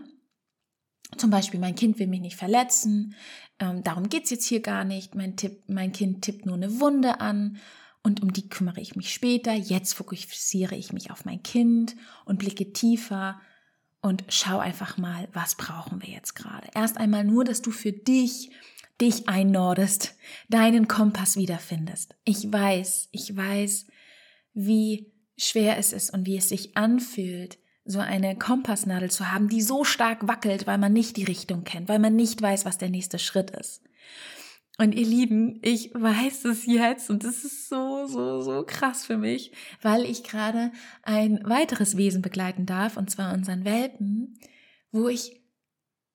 Zum 1.16 1.30
Beispiel, 1.30 1.60
mein 1.60 1.74
Kind 1.74 1.98
will 1.98 2.06
mich 2.06 2.20
nicht 2.20 2.36
verletzen, 2.36 3.14
ähm, 3.58 3.84
darum 3.84 4.08
geht's 4.08 4.30
jetzt 4.30 4.46
hier 4.46 4.60
gar 4.60 4.84
nicht. 4.84 5.14
Mein, 5.14 5.36
Tipp, 5.36 5.62
mein 5.68 5.92
Kind 5.92 6.22
tippt 6.22 6.46
nur 6.46 6.56
eine 6.56 6.80
Wunde 6.80 7.20
an 7.20 7.58
und 8.02 8.22
um 8.22 8.32
die 8.32 8.48
kümmere 8.48 8.80
ich 8.80 8.96
mich 8.96 9.12
später. 9.12 9.52
Jetzt 9.52 9.94
fokussiere 9.94 10.74
ich 10.74 10.92
mich 10.92 11.10
auf 11.10 11.24
mein 11.24 11.42
Kind 11.42 11.94
und 12.24 12.38
blicke 12.38 12.72
tiefer 12.72 13.40
und 14.00 14.24
schau 14.28 14.58
einfach 14.58 14.98
mal, 14.98 15.28
was 15.32 15.54
brauchen 15.54 16.02
wir 16.02 16.08
jetzt 16.08 16.34
gerade. 16.34 16.66
Erst 16.74 16.96
einmal 16.96 17.24
nur, 17.24 17.44
dass 17.44 17.62
du 17.62 17.70
für 17.70 17.92
dich 17.92 18.50
dich 19.00 19.28
einnordest, 19.28 20.14
deinen 20.48 20.86
Kompass 20.86 21.36
wiederfindest. 21.36 22.14
Ich 22.24 22.52
weiß, 22.52 23.08
ich 23.10 23.36
weiß, 23.36 23.86
wie 24.54 25.12
schwer 25.36 25.78
es 25.78 25.92
ist 25.92 26.12
und 26.12 26.26
wie 26.26 26.36
es 26.36 26.48
sich 26.48 26.76
anfühlt, 26.76 27.58
so 27.84 27.98
eine 27.98 28.36
Kompassnadel 28.36 29.10
zu 29.10 29.32
haben, 29.32 29.48
die 29.48 29.62
so 29.62 29.84
stark 29.84 30.26
wackelt, 30.28 30.66
weil 30.66 30.78
man 30.78 30.92
nicht 30.92 31.16
die 31.16 31.24
Richtung 31.24 31.64
kennt, 31.64 31.88
weil 31.88 31.98
man 31.98 32.14
nicht 32.14 32.40
weiß, 32.40 32.64
was 32.64 32.78
der 32.78 32.90
nächste 32.90 33.18
Schritt 33.18 33.50
ist. 33.50 33.82
Und 34.78 34.94
ihr 34.94 35.06
Lieben, 35.06 35.58
ich 35.62 35.92
weiß 35.94 36.46
es 36.46 36.66
jetzt 36.66 37.10
und 37.10 37.24
das 37.24 37.44
ist 37.44 37.68
so, 37.68 38.06
so, 38.06 38.40
so 38.40 38.64
krass 38.64 39.04
für 39.04 39.18
mich, 39.18 39.52
weil 39.82 40.04
ich 40.04 40.24
gerade 40.24 40.72
ein 41.02 41.40
weiteres 41.44 41.96
Wesen 41.96 42.22
begleiten 42.22 42.64
darf, 42.64 42.96
und 42.96 43.10
zwar 43.10 43.34
unseren 43.34 43.64
Welpen, 43.64 44.38
wo 44.90 45.08
ich 45.08 45.42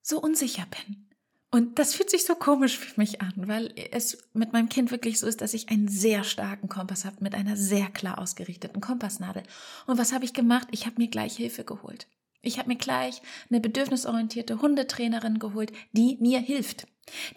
so 0.01 0.19
unsicher 0.19 0.65
bin. 0.85 1.06
Und 1.49 1.79
das 1.79 1.93
fühlt 1.93 2.09
sich 2.09 2.25
so 2.25 2.35
komisch 2.35 2.77
für 2.77 2.99
mich 2.99 3.21
an, 3.21 3.33
weil 3.35 3.73
es 3.91 4.17
mit 4.33 4.51
meinem 4.51 4.67
Kind 4.67 4.91
wirklich 4.91 5.19
so 5.19 5.27
ist, 5.27 5.39
dass 5.39 5.53
ich 5.53 5.69
einen 5.69 5.87
sehr 5.87 6.25
starken 6.25 6.67
Kompass 6.67 7.05
habe 7.05 7.17
mit 7.21 7.35
einer 7.35 7.55
sehr 7.55 7.87
klar 7.87 8.19
ausgerichteten 8.19 8.81
Kompassnadel. 8.81 9.43
Und 9.85 9.97
was 9.97 10.11
habe 10.11 10.25
ich 10.25 10.33
gemacht? 10.33 10.67
Ich 10.71 10.85
habe 10.85 10.97
mir 10.97 11.07
gleich 11.07 11.37
Hilfe 11.37 11.63
geholt. 11.63 12.07
Ich 12.41 12.59
habe 12.59 12.67
mir 12.67 12.75
gleich 12.75 13.21
eine 13.49 13.61
bedürfnisorientierte 13.61 14.61
Hundetrainerin 14.61 15.39
geholt, 15.39 15.71
die 15.93 16.17
mir 16.19 16.39
hilft. 16.39 16.85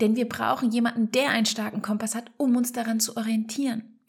Denn 0.01 0.17
wir 0.17 0.29
brauchen 0.29 0.73
jemanden, 0.73 1.13
der 1.13 1.31
einen 1.31 1.47
starken 1.47 1.81
Kompass 1.81 2.17
hat, 2.17 2.33
um 2.37 2.57
uns 2.57 2.73
daran 2.73 2.99
zu 2.99 3.17
orientieren 3.17 4.00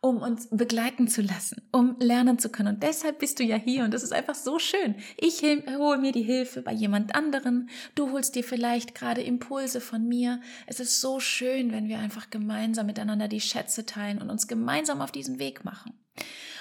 um 0.00 0.18
uns 0.18 0.48
begleiten 0.50 1.08
zu 1.08 1.22
lassen, 1.22 1.62
um 1.72 1.96
lernen 1.98 2.38
zu 2.38 2.48
können. 2.48 2.74
Und 2.76 2.82
deshalb 2.82 3.18
bist 3.18 3.38
du 3.38 3.44
ja 3.44 3.56
hier 3.56 3.84
und 3.84 3.92
das 3.92 4.02
ist 4.02 4.12
einfach 4.12 4.34
so 4.34 4.58
schön. 4.58 4.94
Ich 5.16 5.42
hole 5.42 5.98
mir 5.98 6.12
die 6.12 6.22
Hilfe 6.22 6.62
bei 6.62 6.72
jemand 6.72 7.14
anderen, 7.14 7.68
du 7.94 8.12
holst 8.12 8.34
dir 8.34 8.44
vielleicht 8.44 8.94
gerade 8.94 9.22
Impulse 9.22 9.80
von 9.80 10.06
mir. 10.06 10.40
Es 10.66 10.80
ist 10.80 11.00
so 11.00 11.20
schön, 11.20 11.72
wenn 11.72 11.88
wir 11.88 11.98
einfach 11.98 12.30
gemeinsam 12.30 12.86
miteinander 12.86 13.28
die 13.28 13.40
Schätze 13.40 13.86
teilen 13.86 14.20
und 14.20 14.30
uns 14.30 14.48
gemeinsam 14.48 15.00
auf 15.00 15.12
diesen 15.12 15.38
Weg 15.38 15.64
machen. 15.64 15.92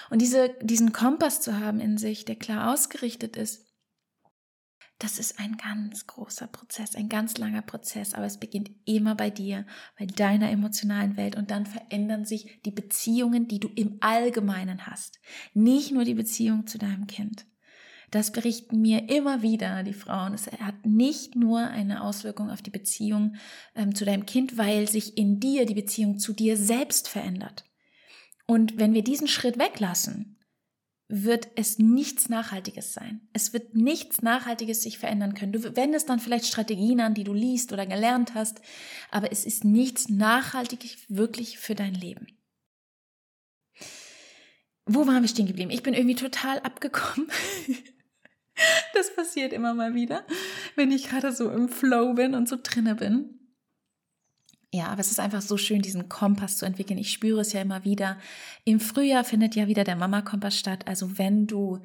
Und 0.10 0.22
diese, 0.22 0.56
diesen 0.62 0.92
Kompass 0.92 1.42
zu 1.42 1.60
haben 1.60 1.80
in 1.80 1.98
sich, 1.98 2.26
der 2.26 2.36
klar 2.36 2.74
ausgerichtet 2.74 3.38
ist, 3.38 3.69
das 5.00 5.18
ist 5.18 5.40
ein 5.40 5.56
ganz 5.56 6.08
großer 6.08 6.48
Prozess, 6.48 6.96
ein 6.96 7.08
ganz 7.08 7.38
langer 7.38 7.62
Prozess, 7.62 8.14
aber 8.14 8.26
es 8.26 8.38
beginnt 8.38 8.70
immer 8.84 9.16
bei 9.16 9.30
dir, 9.30 9.66
bei 9.98 10.06
deiner 10.06 10.52
emotionalen 10.52 11.16
Welt 11.16 11.38
und 11.38 11.52
dann 11.52 11.66
verändern 11.66 12.26
sich 12.26 12.62
die 12.66 12.72
Beziehungen, 12.72 13.48
die 13.48 13.62
du 13.62 13.70
im 13.76 13.98
Allgemeinen 14.02 14.88
hast. 14.88 15.20
Nicht 15.54 15.94
nur 15.94 16.04
die 16.04 16.16
Beziehung 16.16 16.68
zu 16.68 16.78
deinem 16.78 17.08
Kind. 17.08 17.46
Das 18.12 18.32
berichten 18.32 18.82
mir 18.82 19.08
immer 19.10 19.42
wieder 19.42 19.84
die 19.84 19.94
Frauen. 19.94 20.34
Es 20.34 20.48
hat 20.48 20.86
nicht 20.86 21.36
nur 21.36 21.60
eine 21.60 22.04
Auswirkung 22.04 22.50
auf 22.50 22.62
die 22.62 22.72
Beziehung 22.72 23.36
ähm, 23.76 23.96
zu 23.96 24.04
deinem 24.04 24.26
Kind, 24.26 24.58
weil 24.58 24.90
sich 24.90 25.18
in 25.18 25.40
dir 25.40 25.66
die 25.66 25.76
Beziehung 25.76 26.18
zu 26.18 26.34
dir 26.34 26.58
selbst 26.58 27.08
verändert. 27.08 27.64
Und 28.48 28.80
wenn 28.80 28.94
wir 28.94 29.04
diesen 29.04 29.28
Schritt 29.28 29.60
weglassen, 29.60 30.39
wird 31.10 31.48
es 31.56 31.80
nichts 31.80 32.30
Nachhaltiges 32.30 32.94
sein. 32.94 33.28
Es 33.34 33.52
wird 33.52 33.74
nichts 33.74 34.22
Nachhaltiges 34.22 34.84
sich 34.84 35.00
verändern 35.00 35.34
können. 35.34 35.52
Du 35.52 35.76
wendest 35.76 36.08
dann 36.08 36.20
vielleicht 36.20 36.46
Strategien 36.46 37.02
an, 37.02 37.16
die 37.16 37.24
du 37.24 37.34
liest 37.34 37.74
oder 37.74 37.88
gelernt 37.88 38.36
hast, 38.36 38.62
aber 39.10 39.32
es 39.32 39.44
ist 39.44 39.66
nichts 39.66 40.08
Nachhaltiges 40.08 40.98
wirklich 41.10 41.58
für 41.58 41.74
dein 41.74 41.96
Leben. 41.96 42.28
Wo 44.86 45.08
waren 45.08 45.24
wir 45.24 45.30
stehen 45.30 45.48
geblieben? 45.48 45.72
Ich 45.72 45.84
bin 45.84 45.96
irgendwie 45.96 46.16
total 46.16 46.60
abgekommen. 46.60 47.30
Das 48.94 49.16
passiert 49.16 49.54
immer 49.54 49.74
mal 49.74 49.94
wieder, 49.94 50.26
wenn 50.76 50.92
ich 50.92 51.08
gerade 51.08 51.32
so 51.32 51.50
im 51.50 51.70
Flow 51.70 52.16
bin 52.16 52.36
und 52.36 52.50
so 52.50 52.58
drinne 52.62 52.96
bin. 52.96 53.39
Ja, 54.72 54.88
aber 54.88 55.02
es 55.02 55.10
ist 55.10 55.20
einfach 55.20 55.42
so 55.42 55.58
schön, 55.58 55.82
diesen 55.82 56.10
Kompass 56.10 56.58
zu 56.58 56.66
entwickeln. 56.66 57.00
Ich 57.00 57.12
spüre 57.12 57.42
es 57.42 57.54
ja 57.54 57.62
immer 57.62 57.86
wieder. 57.86 58.18
Im 58.66 58.80
Frühjahr 58.80 59.24
findet 59.24 59.56
ja 59.56 59.68
wieder 59.68 59.84
der 59.84 59.96
Mama-Kompass 59.96 60.58
statt. 60.58 60.88
Also 60.88 61.18
wenn 61.18 61.48
du, 61.48 61.80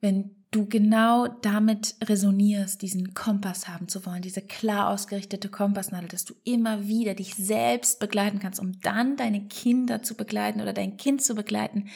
wenn 0.00 0.34
du 0.50 0.66
genau 0.66 1.28
damit 1.28 1.94
resonierst, 2.02 2.82
diesen 2.82 3.14
Kompass 3.14 3.68
haben 3.68 3.86
zu 3.86 4.04
wollen, 4.06 4.22
diese 4.22 4.42
klar 4.42 4.90
ausgerichtete 4.90 5.48
Kompassnadel, 5.48 6.08
dass 6.08 6.24
du 6.24 6.34
immer 6.42 6.88
wieder 6.88 7.14
dich 7.14 7.36
selbst 7.36 8.00
begleiten 8.00 8.40
kannst, 8.40 8.58
um 8.58 8.80
dann 8.80 9.16
deine 9.16 9.46
Kinder 9.46 10.02
zu 10.02 10.16
begleiten 10.16 10.60
oder 10.60 10.72
dein 10.72 10.96
Kind 10.96 11.22
zu 11.22 11.36
begleiten, 11.36 11.90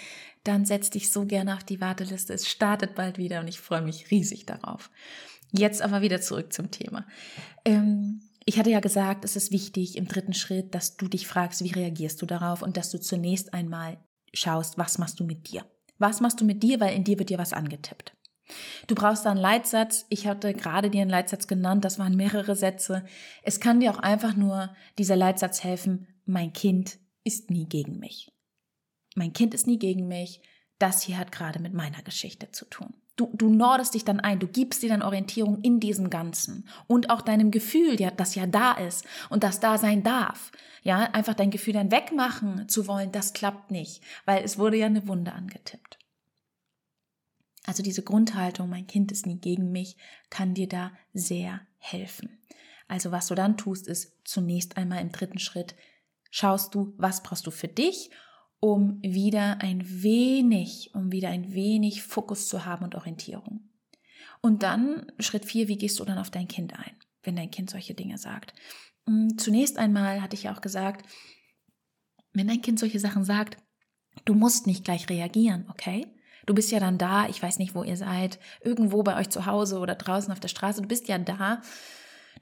dann 0.44 0.64
setz 0.64 0.90
dich 0.90 1.10
so 1.10 1.24
gerne 1.24 1.54
auf 1.54 1.64
die 1.64 1.80
Warteliste. 1.80 2.32
Es 2.34 2.46
startet 2.46 2.94
bald 2.94 3.18
wieder 3.18 3.40
und 3.40 3.48
ich 3.48 3.58
freue 3.58 3.82
mich 3.82 4.12
riesig 4.12 4.46
darauf. 4.46 4.90
Jetzt 5.50 5.82
aber 5.82 6.02
wieder 6.02 6.20
zurück 6.20 6.52
zum 6.52 6.70
Thema. 6.70 7.06
Ähm, 7.64 8.20
ich 8.44 8.58
hatte 8.58 8.70
ja 8.70 8.80
gesagt, 8.80 9.24
es 9.24 9.36
ist 9.36 9.52
wichtig 9.52 9.96
im 9.96 10.06
dritten 10.06 10.34
Schritt, 10.34 10.74
dass 10.74 10.96
du 10.96 11.08
dich 11.08 11.26
fragst, 11.26 11.64
wie 11.64 11.72
reagierst 11.72 12.20
du 12.20 12.26
darauf 12.26 12.62
und 12.62 12.76
dass 12.76 12.90
du 12.90 13.00
zunächst 13.00 13.54
einmal 13.54 13.98
schaust, 14.32 14.78
was 14.78 14.98
machst 14.98 15.20
du 15.20 15.24
mit 15.24 15.50
dir? 15.50 15.64
Was 15.98 16.20
machst 16.20 16.40
du 16.40 16.44
mit 16.44 16.62
dir, 16.62 16.80
weil 16.80 16.94
in 16.94 17.04
dir 17.04 17.18
wird 17.18 17.30
dir 17.30 17.38
was 17.38 17.52
angetippt. 17.52 18.16
Du 18.86 18.94
brauchst 18.94 19.24
da 19.24 19.30
einen 19.30 19.40
Leitsatz. 19.40 20.04
Ich 20.10 20.26
hatte 20.26 20.52
gerade 20.52 20.90
dir 20.90 21.00
einen 21.00 21.10
Leitsatz 21.10 21.46
genannt, 21.46 21.84
das 21.84 21.98
waren 21.98 22.16
mehrere 22.16 22.56
Sätze. 22.56 23.04
Es 23.42 23.60
kann 23.60 23.80
dir 23.80 23.90
auch 23.90 23.98
einfach 23.98 24.36
nur 24.36 24.74
dieser 24.98 25.16
Leitsatz 25.16 25.64
helfen, 25.64 26.08
mein 26.26 26.52
Kind 26.52 26.98
ist 27.22 27.50
nie 27.50 27.66
gegen 27.66 27.98
mich. 27.98 28.32
Mein 29.14 29.32
Kind 29.32 29.54
ist 29.54 29.66
nie 29.66 29.78
gegen 29.78 30.08
mich. 30.08 30.42
Das 30.78 31.02
hier 31.02 31.18
hat 31.18 31.32
gerade 31.32 31.60
mit 31.60 31.72
meiner 31.72 32.02
Geschichte 32.02 32.50
zu 32.50 32.64
tun. 32.66 32.94
Du, 33.16 33.30
du 33.32 33.48
nordest 33.48 33.94
dich 33.94 34.04
dann 34.04 34.18
ein, 34.18 34.40
du 34.40 34.48
gibst 34.48 34.82
dir 34.82 34.88
dann 34.88 35.02
Orientierung 35.02 35.60
in 35.62 35.78
diesem 35.78 36.10
Ganzen 36.10 36.68
und 36.88 37.10
auch 37.10 37.20
deinem 37.20 37.52
Gefühl, 37.52 37.96
das 37.96 38.34
ja 38.34 38.46
da 38.46 38.72
ist 38.72 39.04
und 39.30 39.44
das 39.44 39.60
da 39.60 39.78
sein 39.78 40.02
darf. 40.02 40.50
Ja, 40.82 40.98
einfach 41.12 41.34
dein 41.34 41.52
Gefühl 41.52 41.74
dann 41.74 41.92
wegmachen 41.92 42.68
zu 42.68 42.88
wollen, 42.88 43.12
das 43.12 43.32
klappt 43.32 43.70
nicht, 43.70 44.02
weil 44.24 44.42
es 44.42 44.58
wurde 44.58 44.78
ja 44.78 44.86
eine 44.86 45.06
Wunde 45.06 45.32
angetippt. 45.32 45.98
Also 47.66 47.82
diese 47.82 48.02
Grundhaltung, 48.02 48.68
mein 48.68 48.86
Kind 48.86 49.12
ist 49.12 49.26
nie 49.26 49.38
gegen 49.38 49.70
mich, 49.70 49.96
kann 50.28 50.54
dir 50.54 50.68
da 50.68 50.92
sehr 51.12 51.60
helfen. 51.78 52.38
Also 52.88 53.12
was 53.12 53.28
du 53.28 53.34
dann 53.34 53.56
tust, 53.56 53.86
ist 53.86 54.12
zunächst 54.24 54.76
einmal 54.76 55.00
im 55.00 55.12
dritten 55.12 55.38
Schritt 55.38 55.74
schaust 56.30 56.74
du, 56.74 56.92
was 56.96 57.22
brauchst 57.22 57.46
du 57.46 57.50
für 57.50 57.68
dich 57.68 58.10
um 58.64 58.98
wieder 59.02 59.60
ein 59.60 59.82
wenig, 59.84 60.94
um 60.94 61.12
wieder 61.12 61.28
ein 61.28 61.52
wenig 61.52 62.02
Fokus 62.02 62.48
zu 62.48 62.64
haben 62.64 62.82
und 62.82 62.94
Orientierung. 62.94 63.68
Und 64.40 64.62
dann 64.62 65.12
Schritt 65.18 65.44
vier, 65.44 65.68
wie 65.68 65.76
gehst 65.76 66.00
du 66.00 66.04
dann 66.06 66.16
auf 66.16 66.30
dein 66.30 66.48
Kind 66.48 66.72
ein, 66.72 66.96
wenn 67.24 67.36
dein 67.36 67.50
Kind 67.50 67.68
solche 67.68 67.92
Dinge 67.92 68.16
sagt? 68.16 68.54
Hm, 69.06 69.36
zunächst 69.36 69.76
einmal 69.76 70.22
hatte 70.22 70.34
ich 70.34 70.44
ja 70.44 70.54
auch 70.54 70.62
gesagt, 70.62 71.06
wenn 72.32 72.48
dein 72.48 72.62
Kind 72.62 72.78
solche 72.78 73.00
Sachen 73.00 73.22
sagt, 73.22 73.58
du 74.24 74.32
musst 74.32 74.66
nicht 74.66 74.82
gleich 74.82 75.10
reagieren, 75.10 75.66
okay? 75.68 76.06
Du 76.46 76.54
bist 76.54 76.70
ja 76.70 76.80
dann 76.80 76.96
da, 76.96 77.28
ich 77.28 77.42
weiß 77.42 77.58
nicht, 77.58 77.74
wo 77.74 77.82
ihr 77.82 77.98
seid, 77.98 78.38
irgendwo 78.62 79.02
bei 79.02 79.20
euch 79.20 79.28
zu 79.28 79.44
Hause 79.44 79.78
oder 79.78 79.94
draußen 79.94 80.32
auf 80.32 80.40
der 80.40 80.48
Straße, 80.48 80.80
du 80.80 80.88
bist 80.88 81.06
ja 81.06 81.18
da 81.18 81.60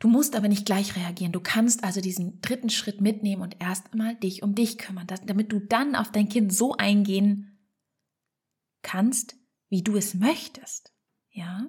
Du 0.03 0.09
musst 0.09 0.35
aber 0.35 0.49
nicht 0.49 0.67
gleich 0.67 0.97
reagieren. 0.97 1.31
Du 1.31 1.39
kannst 1.39 1.85
also 1.85 2.01
diesen 2.01 2.41
dritten 2.41 2.71
Schritt 2.71 3.01
mitnehmen 3.01 3.41
und 3.41 3.55
erst 3.61 3.93
einmal 3.93 4.17
dich 4.17 4.43
um 4.43 4.57
dich 4.57 4.77
kümmern, 4.77 5.07
damit 5.07 5.53
du 5.53 5.61
dann 5.61 5.95
auf 5.95 6.11
dein 6.11 6.29
Kind 6.29 6.53
so 6.53 6.75
eingehen 6.77 7.57
kannst, 8.83 9.37
wie 9.69 9.85
du 9.85 9.97
es 9.97 10.15
möchtest. 10.15 10.93
Ja? 11.31 11.69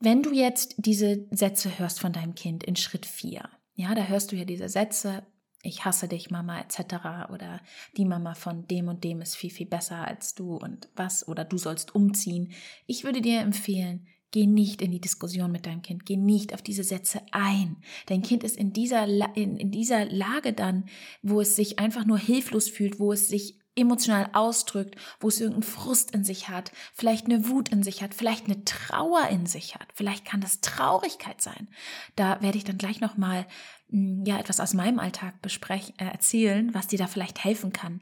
Wenn 0.00 0.24
du 0.24 0.32
jetzt 0.32 0.74
diese 0.76 1.28
Sätze 1.30 1.78
hörst 1.78 2.00
von 2.00 2.12
deinem 2.12 2.34
Kind 2.34 2.64
in 2.64 2.74
Schritt 2.74 3.06
4, 3.06 3.48
ja, 3.74 3.94
da 3.94 4.08
hörst 4.08 4.32
du 4.32 4.36
ja 4.36 4.44
diese 4.44 4.68
Sätze, 4.68 5.24
ich 5.62 5.84
hasse 5.84 6.08
dich, 6.08 6.32
Mama, 6.32 6.62
etc. 6.62 7.30
oder 7.32 7.60
die 7.96 8.06
Mama 8.06 8.34
von 8.34 8.66
dem 8.66 8.88
und 8.88 9.04
dem 9.04 9.20
ist 9.20 9.36
viel, 9.36 9.50
viel 9.50 9.68
besser 9.68 10.04
als 10.04 10.34
du 10.34 10.56
und 10.56 10.88
was 10.96 11.28
oder 11.28 11.44
du 11.44 11.58
sollst 11.58 11.94
umziehen. 11.94 12.50
Ich 12.86 13.04
würde 13.04 13.20
dir 13.20 13.38
empfehlen, 13.38 14.08
Geh 14.34 14.48
nicht 14.48 14.82
in 14.82 14.90
die 14.90 15.00
Diskussion 15.00 15.52
mit 15.52 15.64
deinem 15.64 15.82
Kind, 15.82 16.04
geh 16.06 16.16
nicht 16.16 16.54
auf 16.54 16.60
diese 16.60 16.82
Sätze 16.82 17.22
ein. 17.30 17.76
Dein 18.06 18.22
Kind 18.22 18.42
ist 18.42 18.56
in 18.56 18.72
dieser, 18.72 19.06
in, 19.36 19.56
in 19.56 19.70
dieser 19.70 20.06
Lage 20.06 20.52
dann, 20.52 20.86
wo 21.22 21.40
es 21.40 21.54
sich 21.54 21.78
einfach 21.78 22.04
nur 22.04 22.18
hilflos 22.18 22.68
fühlt, 22.68 22.98
wo 22.98 23.12
es 23.12 23.28
sich 23.28 23.60
emotional 23.76 24.28
ausdrückt, 24.32 24.96
wo 25.20 25.28
es 25.28 25.38
irgendeinen 25.38 25.62
Frust 25.62 26.10
in 26.10 26.24
sich 26.24 26.48
hat, 26.48 26.72
vielleicht 26.94 27.26
eine 27.26 27.48
Wut 27.48 27.68
in 27.68 27.84
sich 27.84 28.02
hat, 28.02 28.12
vielleicht 28.12 28.46
eine 28.46 28.64
Trauer 28.64 29.28
in 29.28 29.46
sich 29.46 29.76
hat, 29.76 29.86
vielleicht 29.94 30.24
kann 30.24 30.40
das 30.40 30.60
Traurigkeit 30.60 31.40
sein. 31.40 31.68
Da 32.16 32.42
werde 32.42 32.58
ich 32.58 32.64
dann 32.64 32.76
gleich 32.76 33.00
noch 33.00 33.16
mal 33.16 33.46
hm, 33.90 34.24
ja 34.26 34.40
etwas 34.40 34.58
aus 34.58 34.74
meinem 34.74 34.98
Alltag 34.98 35.42
besprechen, 35.42 35.94
äh, 36.00 36.06
erzählen, 36.06 36.74
was 36.74 36.88
dir 36.88 36.98
da 36.98 37.06
vielleicht 37.06 37.44
helfen 37.44 37.72
kann, 37.72 38.00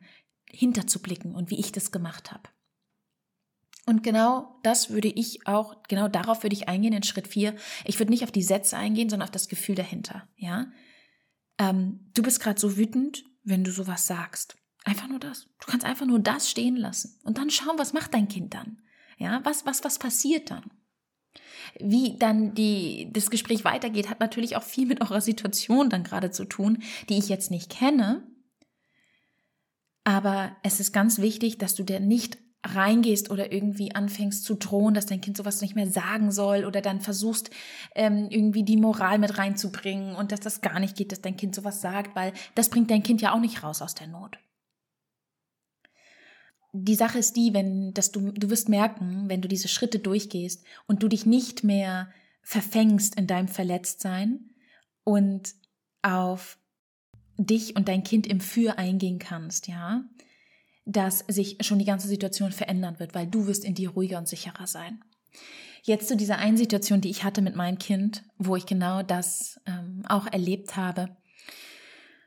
hinterzublicken 0.50 1.34
und 1.34 1.50
wie 1.50 1.60
ich 1.60 1.72
das 1.72 1.92
gemacht 1.92 2.32
habe. 2.32 2.48
Und 3.84 4.02
genau 4.02 4.60
das 4.62 4.90
würde 4.90 5.08
ich 5.08 5.46
auch, 5.46 5.82
genau 5.88 6.08
darauf 6.08 6.42
würde 6.44 6.54
ich 6.54 6.68
eingehen 6.68 6.92
in 6.92 7.02
Schritt 7.02 7.26
4. 7.26 7.56
Ich 7.84 7.98
würde 7.98 8.12
nicht 8.12 8.22
auf 8.22 8.30
die 8.30 8.42
Sätze 8.42 8.76
eingehen, 8.76 9.10
sondern 9.10 9.26
auf 9.26 9.32
das 9.32 9.48
Gefühl 9.48 9.74
dahinter. 9.74 10.28
Ja, 10.36 10.70
ähm, 11.58 12.10
du 12.14 12.22
bist 12.22 12.40
gerade 12.40 12.60
so 12.60 12.76
wütend, 12.76 13.24
wenn 13.42 13.64
du 13.64 13.72
sowas 13.72 14.06
sagst. 14.06 14.56
Einfach 14.84 15.08
nur 15.08 15.18
das. 15.18 15.48
Du 15.60 15.66
kannst 15.66 15.86
einfach 15.86 16.06
nur 16.06 16.18
das 16.18 16.50
stehen 16.50 16.76
lassen 16.76 17.18
und 17.24 17.38
dann 17.38 17.50
schauen, 17.50 17.78
was 17.78 17.92
macht 17.92 18.14
dein 18.14 18.28
Kind 18.28 18.54
dann. 18.54 18.82
Ja, 19.18 19.40
was, 19.44 19.66
was, 19.66 19.84
was 19.84 19.98
passiert 19.98 20.50
dann? 20.50 20.70
Wie 21.78 22.18
dann 22.18 22.54
die, 22.54 23.10
das 23.12 23.30
Gespräch 23.30 23.64
weitergeht, 23.64 24.10
hat 24.10 24.20
natürlich 24.20 24.56
auch 24.56 24.62
viel 24.62 24.86
mit 24.86 25.00
eurer 25.00 25.20
Situation 25.20 25.88
dann 25.90 26.02
gerade 26.02 26.30
zu 26.30 26.44
tun, 26.44 26.82
die 27.08 27.18
ich 27.18 27.28
jetzt 27.28 27.50
nicht 27.50 27.70
kenne. 27.70 28.26
Aber 30.04 30.56
es 30.64 30.80
ist 30.80 30.92
ganz 30.92 31.18
wichtig, 31.18 31.58
dass 31.58 31.74
du 31.76 31.84
dir 31.84 32.00
nicht 32.00 32.38
reingehst 32.64 33.30
oder 33.30 33.52
irgendwie 33.52 33.94
anfängst 33.94 34.44
zu 34.44 34.54
drohen, 34.54 34.94
dass 34.94 35.06
dein 35.06 35.20
Kind 35.20 35.36
sowas 35.36 35.60
nicht 35.60 35.74
mehr 35.74 35.88
sagen 35.88 36.30
soll 36.30 36.64
oder 36.64 36.80
dann 36.80 37.00
versuchst 37.00 37.50
ähm, 37.94 38.28
irgendwie 38.30 38.62
die 38.62 38.76
Moral 38.76 39.18
mit 39.18 39.36
reinzubringen 39.38 40.14
und 40.14 40.32
dass 40.32 40.40
das 40.40 40.60
gar 40.60 40.78
nicht 40.78 40.96
geht, 40.96 41.12
dass 41.12 41.20
dein 41.20 41.36
Kind 41.36 41.54
sowas 41.54 41.80
sagt, 41.80 42.14
weil 42.14 42.32
das 42.54 42.70
bringt 42.70 42.90
dein 42.90 43.02
Kind 43.02 43.20
ja 43.20 43.34
auch 43.34 43.40
nicht 43.40 43.62
raus 43.62 43.82
aus 43.82 43.94
der 43.94 44.06
Not. 44.06 44.38
Die 46.72 46.94
Sache 46.94 47.18
ist 47.18 47.36
die, 47.36 47.52
wenn, 47.52 47.92
dass 47.92 48.12
du, 48.12 48.32
du 48.32 48.48
wirst 48.48 48.68
merken, 48.68 49.28
wenn 49.28 49.42
du 49.42 49.48
diese 49.48 49.68
Schritte 49.68 49.98
durchgehst 49.98 50.64
und 50.86 51.02
du 51.02 51.08
dich 51.08 51.26
nicht 51.26 51.64
mehr 51.64 52.10
verfängst 52.42 53.16
in 53.16 53.26
deinem 53.26 53.48
Verletztsein 53.48 54.50
und 55.04 55.54
auf 56.00 56.58
dich 57.36 57.76
und 57.76 57.88
dein 57.88 58.04
Kind 58.04 58.26
im 58.26 58.40
Für 58.40 58.78
eingehen 58.78 59.18
kannst, 59.18 59.68
ja, 59.68 60.04
dass 60.84 61.20
sich 61.28 61.58
schon 61.60 61.78
die 61.78 61.84
ganze 61.84 62.08
Situation 62.08 62.52
verändern 62.52 62.98
wird, 62.98 63.14
weil 63.14 63.26
du 63.26 63.46
wirst 63.46 63.64
in 63.64 63.74
dir 63.74 63.90
ruhiger 63.90 64.18
und 64.18 64.28
sicherer 64.28 64.66
sein. 64.66 65.00
Jetzt 65.82 66.08
zu 66.08 66.16
dieser 66.16 66.38
einen 66.38 66.56
Situation, 66.56 67.00
die 67.00 67.10
ich 67.10 67.24
hatte 67.24 67.42
mit 67.42 67.56
meinem 67.56 67.78
Kind, 67.78 68.22
wo 68.38 68.56
ich 68.56 68.66
genau 68.66 69.02
das 69.02 69.60
ähm, 69.66 70.02
auch 70.08 70.26
erlebt 70.26 70.76
habe. 70.76 71.16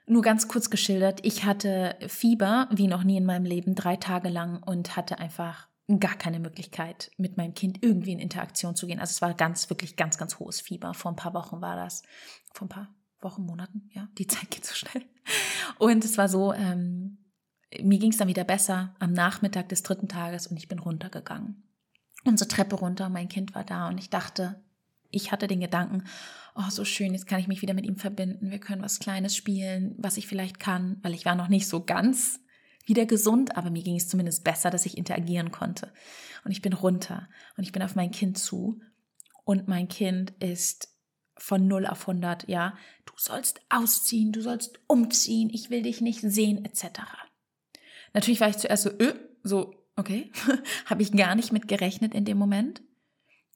Nur 0.07 0.21
ganz 0.21 0.47
kurz 0.47 0.69
geschildert, 0.69 1.19
ich 1.23 1.45
hatte 1.45 1.95
Fieber 2.07 2.67
wie 2.71 2.87
noch 2.87 3.03
nie 3.03 3.17
in 3.17 3.25
meinem 3.25 3.45
Leben, 3.45 3.75
drei 3.75 3.95
Tage 3.95 4.29
lang 4.29 4.61
und 4.61 4.95
hatte 4.95 5.19
einfach 5.19 5.67
gar 5.99 6.15
keine 6.15 6.39
Möglichkeit, 6.39 7.11
mit 7.17 7.37
meinem 7.37 7.53
Kind 7.53 7.83
irgendwie 7.83 8.11
in 8.11 8.19
Interaktion 8.19 8.75
zu 8.75 8.87
gehen. 8.87 8.99
Also 8.99 9.11
es 9.11 9.21
war 9.21 9.33
ganz, 9.33 9.69
wirklich 9.69 9.95
ganz, 9.95 10.17
ganz 10.17 10.39
hohes 10.39 10.61
Fieber. 10.61 10.93
Vor 10.93 11.11
ein 11.11 11.15
paar 11.15 11.33
Wochen 11.33 11.61
war 11.61 11.75
das. 11.75 12.03
Vor 12.53 12.65
ein 12.65 12.69
paar 12.69 12.95
Wochen, 13.21 13.45
Monaten, 13.45 13.89
ja, 13.93 14.07
die 14.17 14.27
Zeit 14.27 14.49
geht 14.51 14.65
so 14.65 14.73
schnell. 14.73 15.03
Und 15.79 16.03
es 16.03 16.17
war 16.17 16.27
so, 16.27 16.53
ähm, 16.53 17.17
mir 17.83 17.99
ging 17.99 18.11
es 18.11 18.17
dann 18.17 18.27
wieder 18.27 18.43
besser 18.43 18.95
am 18.99 19.13
Nachmittag 19.13 19.69
des 19.69 19.83
dritten 19.83 20.07
Tages 20.07 20.47
und 20.47 20.57
ich 20.57 20.67
bin 20.67 20.79
runtergegangen. 20.79 21.63
Unsere 22.23 22.47
Treppe 22.47 22.75
runter, 22.75 23.09
mein 23.09 23.29
Kind 23.29 23.55
war 23.55 23.63
da 23.63 23.87
und 23.87 23.97
ich 23.97 24.09
dachte, 24.09 24.63
ich 25.11 25.31
hatte 25.31 25.47
den 25.47 25.59
Gedanken, 25.59 26.03
oh, 26.55 26.69
so 26.69 26.83
schön, 26.83 27.13
jetzt 27.13 27.27
kann 27.27 27.39
ich 27.39 27.47
mich 27.47 27.61
wieder 27.61 27.73
mit 27.73 27.85
ihm 27.85 27.97
verbinden, 27.97 28.51
wir 28.51 28.59
können 28.59 28.81
was 28.81 28.99
Kleines 28.99 29.35
spielen, 29.35 29.95
was 29.97 30.17
ich 30.17 30.27
vielleicht 30.27 30.59
kann, 30.59 30.97
weil 31.03 31.13
ich 31.13 31.25
war 31.25 31.35
noch 31.35 31.47
nicht 31.47 31.67
so 31.67 31.83
ganz 31.83 32.39
wieder 32.85 33.05
gesund, 33.05 33.57
aber 33.57 33.69
mir 33.69 33.83
ging 33.83 33.95
es 33.95 34.07
zumindest 34.07 34.43
besser, 34.43 34.69
dass 34.69 34.85
ich 34.85 34.97
interagieren 34.97 35.51
konnte. 35.51 35.91
Und 36.43 36.51
ich 36.51 36.61
bin 36.61 36.73
runter 36.73 37.27
und 37.57 37.63
ich 37.63 37.71
bin 37.71 37.81
auf 37.81 37.95
mein 37.95 38.11
Kind 38.11 38.37
zu 38.37 38.81
und 39.43 39.67
mein 39.67 39.87
Kind 39.87 40.31
ist 40.39 40.89
von 41.37 41.67
0 41.67 41.87
auf 41.87 42.07
100, 42.07 42.47
ja, 42.47 42.77
du 43.05 43.13
sollst 43.17 43.61
ausziehen, 43.69 44.31
du 44.31 44.41
sollst 44.41 44.79
umziehen, 44.87 45.49
ich 45.51 45.69
will 45.69 45.81
dich 45.81 46.01
nicht 46.01 46.21
sehen, 46.21 46.63
etc. 46.63 47.01
Natürlich 48.15 48.39
war 48.39 48.49
ich 48.49 48.57
zuerst 48.57 48.83
so, 48.83 48.91
öh, 48.91 49.13
so, 49.43 49.75
okay, 49.97 50.31
habe 50.85 51.03
ich 51.03 51.11
gar 51.11 51.35
nicht 51.35 51.51
mit 51.51 51.67
gerechnet 51.67 52.15
in 52.15 52.23
dem 52.23 52.37
Moment. 52.37 52.81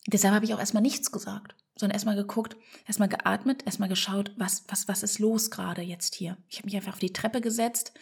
Deshalb 0.05 0.35
habe 0.35 0.43
ich 0.43 0.53
auch 0.53 0.59
erstmal 0.59 0.83
nichts 0.83 1.13
gesagt, 1.13 1.55
sondern 1.77 1.95
erstmal 1.95 2.17
geguckt, 2.17 2.57
erstmal 2.85 3.07
geatmet, 3.07 3.65
erstmal 3.65 3.87
geschaut, 3.87 4.33
was, 4.35 4.65
was, 4.67 4.89
was 4.89 5.01
ist 5.01 5.19
los 5.19 5.49
gerade 5.49 5.81
jetzt 5.81 6.13
hier. 6.13 6.37
Ich 6.49 6.57
habe 6.57 6.65
mich 6.65 6.75
einfach 6.75 6.91
auf 6.91 6.99
die 6.99 7.13
Treppe 7.13 7.39
gesetzt 7.39 7.93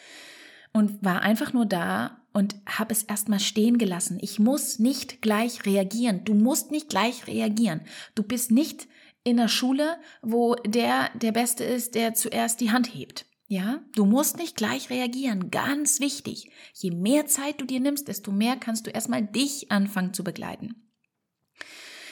und 0.74 1.04
war 1.06 1.22
einfach 1.22 1.54
nur 1.54 1.68
da 1.68 2.22
und 2.34 2.56
habe 2.66 2.92
es 2.92 3.04
erstmal 3.04 3.40
stehen 3.40 3.78
gelassen. 3.78 4.18
Ich 4.20 4.40
muss 4.40 4.80
nicht 4.80 5.22
gleich 5.22 5.64
reagieren. 5.64 6.26
Du 6.26 6.34
musst 6.34 6.72
nicht 6.72 6.90
gleich 6.90 7.28
reagieren. 7.28 7.82
Du 8.16 8.24
bist 8.24 8.50
nicht 8.50 8.88
in 9.24 9.38
der 9.38 9.48
Schule, 9.48 9.98
wo 10.24 10.56
der 10.56 11.12
der 11.14 11.34
Beste 11.34 11.64
ist, 11.64 11.94
der 11.94 12.16
zuerst 12.16 12.62
die 12.62 12.72
Hand 12.72 12.96
hebt. 12.96 13.27
Ja, 13.50 13.82
du 13.96 14.06
musst 14.06 14.38
nicht 14.38 14.58
gleich 14.58 14.90
reagieren. 14.90 15.50
Ganz 15.52 16.02
wichtig. 16.02 16.52
Je 16.74 16.92
mehr 16.92 17.28
Zeit 17.28 17.62
du 17.62 17.66
dir 17.66 17.80
nimmst, 17.80 18.10
desto 18.10 18.32
mehr 18.32 18.58
kannst 18.58 18.86
du 18.86 18.92
erstmal 18.92 19.26
dich 19.26 19.72
anfangen 19.72 20.14
zu 20.14 20.24
begleiten. 20.24 20.92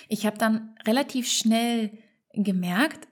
Ich 0.08 0.26
habe 0.26 0.38
dann 0.38 0.76
relativ 0.88 1.30
schnell 1.30 1.98
gemerkt, 2.34 3.08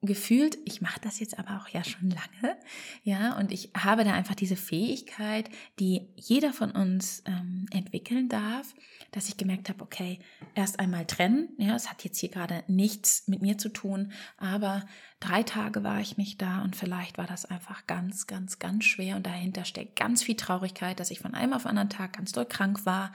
gefühlt, 0.00 0.58
ich 0.64 0.80
mache 0.80 1.00
das 1.00 1.20
jetzt 1.20 1.38
aber 1.38 1.60
auch 1.60 1.68
ja 1.68 1.84
schon 1.84 2.10
lange, 2.10 2.58
ja, 3.04 3.38
und 3.38 3.52
ich 3.52 3.70
habe 3.76 4.02
da 4.02 4.12
einfach 4.12 4.34
diese 4.34 4.56
Fähigkeit, 4.56 5.48
die 5.78 6.12
jeder 6.16 6.52
von 6.52 6.72
uns 6.72 7.22
ähm, 7.26 7.66
entwickeln 7.70 8.28
darf, 8.28 8.74
dass 9.12 9.28
ich 9.28 9.36
gemerkt 9.36 9.68
habe, 9.68 9.82
okay, 9.82 10.18
erst 10.56 10.80
einmal 10.80 11.06
trennen, 11.06 11.50
ja, 11.56 11.76
es 11.76 11.88
hat 11.88 12.02
jetzt 12.02 12.18
hier 12.18 12.30
gerade 12.30 12.64
nichts 12.66 13.28
mit 13.28 13.42
mir 13.42 13.58
zu 13.58 13.68
tun, 13.68 14.12
aber 14.38 14.84
drei 15.22 15.42
Tage 15.42 15.84
war 15.84 16.00
ich 16.00 16.16
nicht 16.16 16.42
da 16.42 16.62
und 16.62 16.74
vielleicht 16.74 17.16
war 17.16 17.26
das 17.26 17.44
einfach 17.44 17.86
ganz, 17.86 18.26
ganz, 18.26 18.58
ganz 18.58 18.84
schwer 18.84 19.16
und 19.16 19.24
dahinter 19.24 19.64
steckt 19.64 19.96
ganz 19.96 20.22
viel 20.22 20.36
Traurigkeit, 20.36 20.98
dass 20.98 21.10
ich 21.10 21.20
von 21.20 21.34
einem 21.34 21.52
auf 21.52 21.64
anderen 21.64 21.90
Tag 21.90 22.14
ganz 22.14 22.32
doll 22.32 22.44
krank 22.44 22.84
war, 22.84 23.12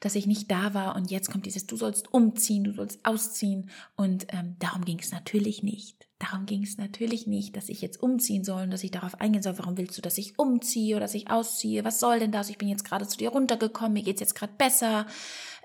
dass 0.00 0.14
ich 0.14 0.26
nicht 0.26 0.50
da 0.50 0.72
war 0.72 0.96
und 0.96 1.10
jetzt 1.10 1.30
kommt 1.30 1.46
dieses, 1.46 1.66
du 1.66 1.76
sollst 1.76 2.12
umziehen, 2.12 2.64
du 2.64 2.72
sollst 2.72 3.04
ausziehen 3.04 3.70
und 3.96 4.26
ähm, 4.30 4.56
darum 4.58 4.84
ging 4.84 4.98
es 4.98 5.12
natürlich 5.12 5.62
nicht. 5.62 6.08
Darum 6.18 6.46
ging 6.46 6.62
es 6.62 6.78
natürlich 6.78 7.26
nicht, 7.26 7.56
dass 7.56 7.68
ich 7.68 7.82
jetzt 7.82 8.00
umziehen 8.00 8.44
soll 8.44 8.62
und 8.62 8.70
dass 8.70 8.84
ich 8.84 8.92
darauf 8.92 9.20
eingehen 9.20 9.42
soll, 9.42 9.58
warum 9.58 9.76
willst 9.76 9.98
du, 9.98 10.02
dass 10.02 10.18
ich 10.18 10.38
umziehe 10.38 10.96
oder 10.96 11.04
dass 11.04 11.14
ich 11.14 11.30
ausziehe? 11.30 11.84
Was 11.84 11.98
soll 11.98 12.20
denn 12.20 12.30
das? 12.30 12.48
Ich 12.48 12.58
bin 12.58 12.68
jetzt 12.68 12.84
gerade 12.84 13.08
zu 13.08 13.18
dir 13.18 13.30
runtergekommen, 13.30 13.94
mir 13.94 14.04
geht's 14.04 14.20
jetzt 14.20 14.36
gerade 14.36 14.52
besser. 14.56 15.06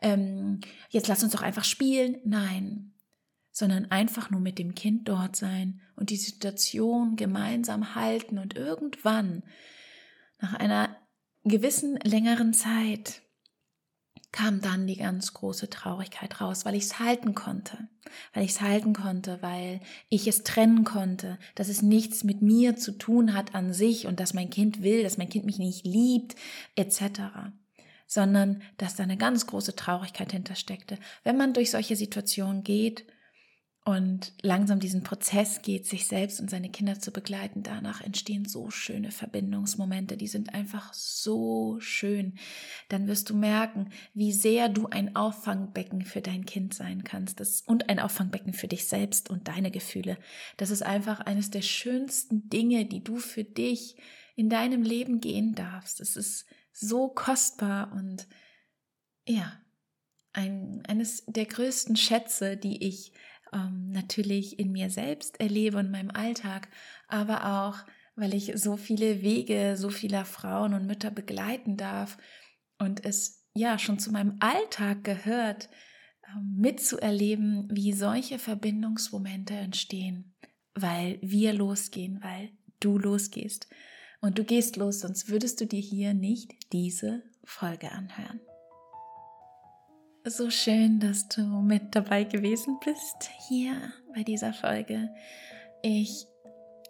Ähm, 0.02 0.62
jetzt 0.90 1.08
lass 1.08 1.24
uns 1.24 1.34
doch 1.34 1.44
einfach 1.44 1.64
spielen. 1.64 2.18
Nein, 2.26 2.92
sondern 3.58 3.90
einfach 3.90 4.30
nur 4.30 4.40
mit 4.40 4.60
dem 4.60 4.76
Kind 4.76 5.10
dort 5.10 5.36
sein 5.36 5.82
und 5.96 6.12
die 6.12 6.18
Situation 6.18 7.16
gemeinsam 7.16 7.96
halten 7.96 8.38
und 8.38 8.56
irgendwann 8.56 9.42
nach 10.40 10.54
einer 10.54 10.96
gewissen 11.44 11.98
längeren 12.04 12.54
Zeit 12.54 13.24
kam 14.32 14.62
dann 14.62 14.86
die 14.86 14.98
ganz 14.98 15.34
große 15.34 15.72
Traurigkeit 15.72 16.40
raus, 16.40 16.66
weil 16.66 16.76
ich 16.76 16.84
es 16.84 17.00
halten 17.00 17.34
konnte, 17.34 17.90
weil 18.36 18.44
ich 18.44 18.52
es 18.52 18.62
halten 18.62 18.94
konnte, 18.94 19.40
weil 19.42 19.80
ich 20.10 20.28
es 20.28 20.44
trennen 20.44 20.84
konnte, 20.84 21.40
dass 21.56 21.68
es 21.68 21.82
nichts 21.82 22.24
mit 22.24 22.44
mir 22.44 22.76
zu 22.76 22.92
tun 22.92 23.34
hat 23.34 23.56
an 23.56 23.74
sich 23.74 24.06
und 24.06 24.20
dass 24.20 24.36
mein 24.36 24.52
Kind 24.52 24.84
will, 24.84 25.02
dass 25.02 25.18
mein 25.18 25.30
Kind 25.30 25.46
mich 25.46 25.58
nicht 25.58 25.84
liebt, 25.84 26.36
etc., 26.76 27.22
sondern 28.06 28.62
dass 28.78 28.96
da 28.96 29.02
eine 29.02 29.18
ganz 29.18 29.48
große 29.48 29.76
Traurigkeit 29.76 30.32
hintersteckte. 30.32 31.00
Wenn 31.24 31.38
man 31.38 31.54
durch 31.54 31.72
solche 31.72 31.96
Situationen 31.96 32.64
geht, 32.64 33.08
und 33.88 34.34
langsam 34.42 34.82
diesen 34.82 35.02
Prozess 35.02 35.62
geht, 35.62 35.88
sich 35.88 36.08
selbst 36.08 36.42
und 36.42 36.50
seine 36.50 36.70
Kinder 36.70 37.00
zu 37.00 37.12
begleiten. 37.12 37.64
Danach 37.64 38.02
entstehen 38.02 38.44
so 38.44 38.70
schöne 38.70 39.12
Verbindungsmomente, 39.12 40.18
die 40.18 40.28
sind 40.28 40.54
einfach 40.54 40.94
so 40.94 41.80
schön. 41.80 42.38
Dann 42.90 43.08
wirst 43.08 43.30
du 43.30 43.34
merken, 43.34 43.92
wie 44.14 44.34
sehr 44.34 44.68
du 44.68 44.88
ein 44.88 45.16
Auffangbecken 45.16 46.02
für 46.02 46.20
dein 46.20 46.46
Kind 46.46 46.74
sein 46.74 47.06
kannst 47.06 47.40
das, 47.40 47.62
und 47.62 47.88
ein 47.88 48.02
Auffangbecken 48.02 48.52
für 48.52 48.68
dich 48.68 48.90
selbst 48.90 49.30
und 49.30 49.48
deine 49.48 49.72
Gefühle. 49.72 50.18
Das 50.58 50.70
ist 50.70 50.84
einfach 50.84 51.22
eines 51.22 51.50
der 51.50 51.62
schönsten 51.62 52.50
Dinge, 52.50 52.88
die 52.88 53.06
du 53.06 53.16
für 53.16 53.46
dich 53.46 53.96
in 54.36 54.50
deinem 54.50 54.84
Leben 54.84 55.22
gehen 55.22 55.56
darfst. 55.56 56.02
Es 56.02 56.18
ist 56.18 56.46
so 56.74 57.08
kostbar 57.08 57.94
und 57.94 58.28
ja, 59.26 59.54
ein, 60.34 60.84
eines 60.86 61.24
der 61.26 61.46
größten 61.46 61.96
Schätze, 61.96 62.58
die 62.58 62.86
ich 62.86 63.14
ähm, 63.54 63.90
natürlich 63.92 64.60
in 64.60 64.72
mir 64.72 64.90
selbst 64.90 65.40
erlebe 65.40 65.78
und 65.78 65.88
in 65.88 65.92
meinem 65.92 66.12
Alltag, 66.12 66.70
aber 67.08 67.66
auch, 67.66 67.86
weil 68.16 68.34
ich 68.34 68.54
so 68.56 68.78
viele 68.78 69.22
Wege 69.22 69.76
so 69.78 69.90
vieler 69.90 70.26
Frauen 70.26 70.74
und 70.74 70.88
Mütter 70.88 71.12
begleiten 71.12 71.78
darf 71.78 72.18
und 72.80 73.06
es 73.06 73.46
ja 73.54 73.80
schon 73.80 74.00
zu 74.00 74.12
meinem 74.12 74.38
Alltag 74.40 75.04
gehört, 75.04 75.70
ähm, 76.28 76.56
mitzuerleben, 76.58 77.68
wie 77.72 77.94
solche 77.94 78.40
Verbindungsmomente 78.40 79.54
entstehen, 79.54 80.36
weil 80.74 81.20
wir 81.22 81.54
losgehen, 81.54 82.20
weil 82.22 82.52
du 82.80 82.98
losgehst. 82.98 83.68
Und 84.20 84.40
du 84.40 84.44
gehst 84.44 84.78
los, 84.78 85.02
sonst 85.02 85.30
würdest 85.30 85.62
du 85.62 85.66
dir 85.66 85.80
hier 85.80 86.14
nicht 86.14 86.54
diese 86.74 87.24
Folge 87.44 87.92
anhören. 87.92 88.40
So 90.30 90.50
schön, 90.50 91.00
dass 91.00 91.30
du 91.30 91.42
mit 91.42 91.96
dabei 91.96 92.26
gewesen 92.26 92.78
bist 92.84 93.30
hier 93.48 93.76
bei 94.14 94.24
dieser 94.24 94.52
Folge. 94.52 95.10
Ich 95.82 96.28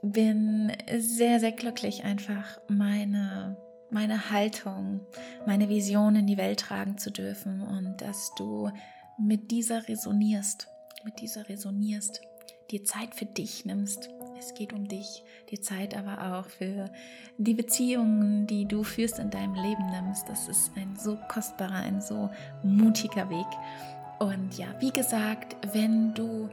bin 0.02 0.71
sehr, 0.97 1.39
sehr 1.39 1.52
glücklich, 1.52 2.04
einfach 2.04 2.60
meine 2.67 3.56
meine 3.91 4.32
Haltung, 4.32 5.02
meine 5.45 5.69
Vision 5.69 6.15
in 6.15 6.26
die 6.28 6.38
Welt 6.38 6.62
tragen 6.62 6.97
zu 6.97 7.12
dürfen 7.12 7.62
und 7.62 8.02
dass 8.02 8.32
du 8.38 8.71
mit 9.19 9.52
dieser 9.52 9.88
resonierst, 9.88 10.67
mit 11.06 11.21
dieser 11.21 11.47
resonierst, 11.47 12.21
dir 12.71 12.84
Zeit 12.84 13.13
für 13.13 13.26
dich 13.26 13.65
nimmst. 13.65 14.10
Es 14.39 14.54
geht 14.54 14.73
um 14.73 14.88
dich, 14.88 15.23
die 15.50 15.60
Zeit 15.60 15.97
aber 15.97 16.38
auch 16.38 16.45
für 16.45 16.91
die 17.38 17.54
Beziehungen, 17.54 18.45
die 18.45 18.65
du 18.65 18.84
führst 18.84 19.17
in 19.19 19.32
deinem 19.32 19.56
Leben 19.56 19.89
nimmst. 19.89 20.30
Das 20.30 20.47
ist 20.47 20.71
ein 20.76 20.95
so 20.95 21.17
kostbarer, 21.28 21.76
ein 21.76 22.02
so 22.02 22.30
mutiger 22.63 23.30
Weg. 23.30 23.47
Und 24.19 24.58
ja, 24.58 24.67
wie 24.80 24.91
gesagt, 24.91 25.56
wenn 25.73 26.13
du 26.13 26.50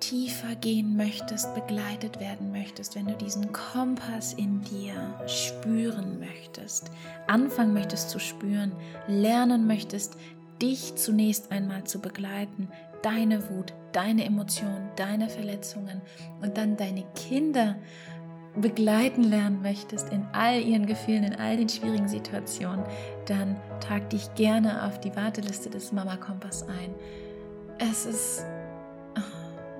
tiefer 0.00 0.54
gehen 0.56 0.96
möchtest, 0.96 1.54
begleitet 1.54 2.20
werden 2.20 2.52
möchtest, 2.52 2.96
wenn 2.96 3.06
du 3.06 3.14
diesen 3.14 3.52
Kompass 3.52 4.32
in 4.34 4.60
dir 4.62 4.94
spüren 5.26 6.18
möchtest, 6.18 6.90
anfangen 7.28 7.72
möchtest 7.72 8.10
zu 8.10 8.18
spüren, 8.18 8.72
lernen 9.06 9.66
möchtest, 9.66 10.16
dich 10.60 10.96
zunächst 10.96 11.50
einmal 11.52 11.84
zu 11.84 12.00
begleiten, 12.00 12.68
deine 13.02 13.48
Wut, 13.50 13.72
deine 13.92 14.24
Emotionen, 14.24 14.90
deine 14.96 15.28
Verletzungen 15.28 16.00
und 16.40 16.56
dann 16.56 16.76
deine 16.76 17.04
Kinder 17.14 17.76
begleiten 18.54 19.24
lernen 19.24 19.62
möchtest 19.62 20.12
in 20.12 20.26
all 20.32 20.60
ihren 20.60 20.86
Gefühlen, 20.86 21.24
in 21.24 21.34
all 21.34 21.56
den 21.56 21.68
schwierigen 21.68 22.08
Situationen, 22.08 22.84
dann 23.26 23.56
trag 23.80 24.10
dich 24.10 24.34
gerne 24.34 24.84
auf 24.84 25.00
die 25.00 25.14
Warteliste 25.16 25.70
des 25.70 25.92
Mama 25.92 26.16
Kompass 26.16 26.62
ein. 26.64 26.94
Es 27.78 28.04
ist 28.04 28.44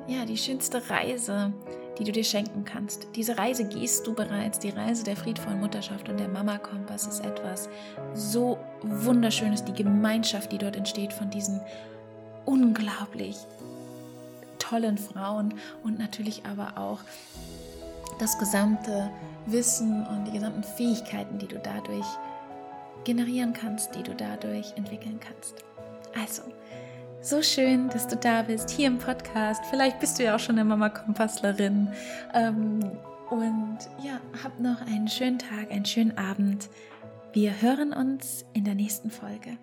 ja, 0.08 0.24
die 0.24 0.36
schönste 0.36 0.82
Reise, 0.90 1.52
die 1.98 2.04
du 2.04 2.12
dir 2.12 2.24
schenken 2.24 2.64
kannst. 2.64 3.08
Diese 3.14 3.38
Reise 3.38 3.68
gehst 3.68 4.06
du 4.06 4.14
bereits. 4.14 4.58
Die 4.58 4.70
Reise 4.70 5.04
der 5.04 5.16
friedvollen 5.16 5.60
Mutterschaft 5.60 6.08
und 6.08 6.18
der 6.18 6.28
Mama-Kompass 6.28 7.06
ist 7.06 7.24
etwas 7.24 7.68
so 8.14 8.58
Wunderschönes. 8.82 9.64
Die 9.64 9.72
Gemeinschaft, 9.72 10.50
die 10.50 10.58
dort 10.58 10.76
entsteht 10.76 11.12
von 11.12 11.30
diesen 11.30 11.60
unglaublich 12.44 13.36
tollen 14.58 14.98
Frauen 14.98 15.54
und 15.82 15.98
natürlich 15.98 16.44
aber 16.46 16.78
auch 16.78 17.00
das 18.18 18.38
gesamte 18.38 19.10
Wissen 19.46 20.06
und 20.06 20.24
die 20.26 20.32
gesamten 20.32 20.62
Fähigkeiten, 20.62 21.38
die 21.38 21.48
du 21.48 21.58
dadurch 21.58 22.06
generieren 23.04 23.52
kannst, 23.52 23.94
die 23.94 24.02
du 24.02 24.14
dadurch 24.14 24.72
entwickeln 24.76 25.18
kannst. 25.20 25.64
Also, 26.18 26.42
so 27.20 27.42
schön, 27.42 27.88
dass 27.88 28.08
du 28.08 28.16
da 28.16 28.42
bist, 28.42 28.70
hier 28.70 28.88
im 28.88 28.98
Podcast. 28.98 29.64
Vielleicht 29.70 30.00
bist 30.00 30.18
du 30.18 30.24
ja 30.24 30.36
auch 30.36 30.40
schon 30.40 30.56
eine 30.56 30.64
Mama-Kompasslerin. 30.64 31.88
Ähm, 32.34 32.80
und 33.30 33.78
ja, 34.02 34.20
hab 34.42 34.58
noch 34.60 34.80
einen 34.82 35.08
schönen 35.08 35.38
Tag, 35.38 35.70
einen 35.70 35.84
schönen 35.84 36.18
Abend. 36.18 36.68
Wir 37.32 37.62
hören 37.62 37.92
uns 37.92 38.44
in 38.52 38.64
der 38.64 38.74
nächsten 38.74 39.10
Folge. 39.10 39.56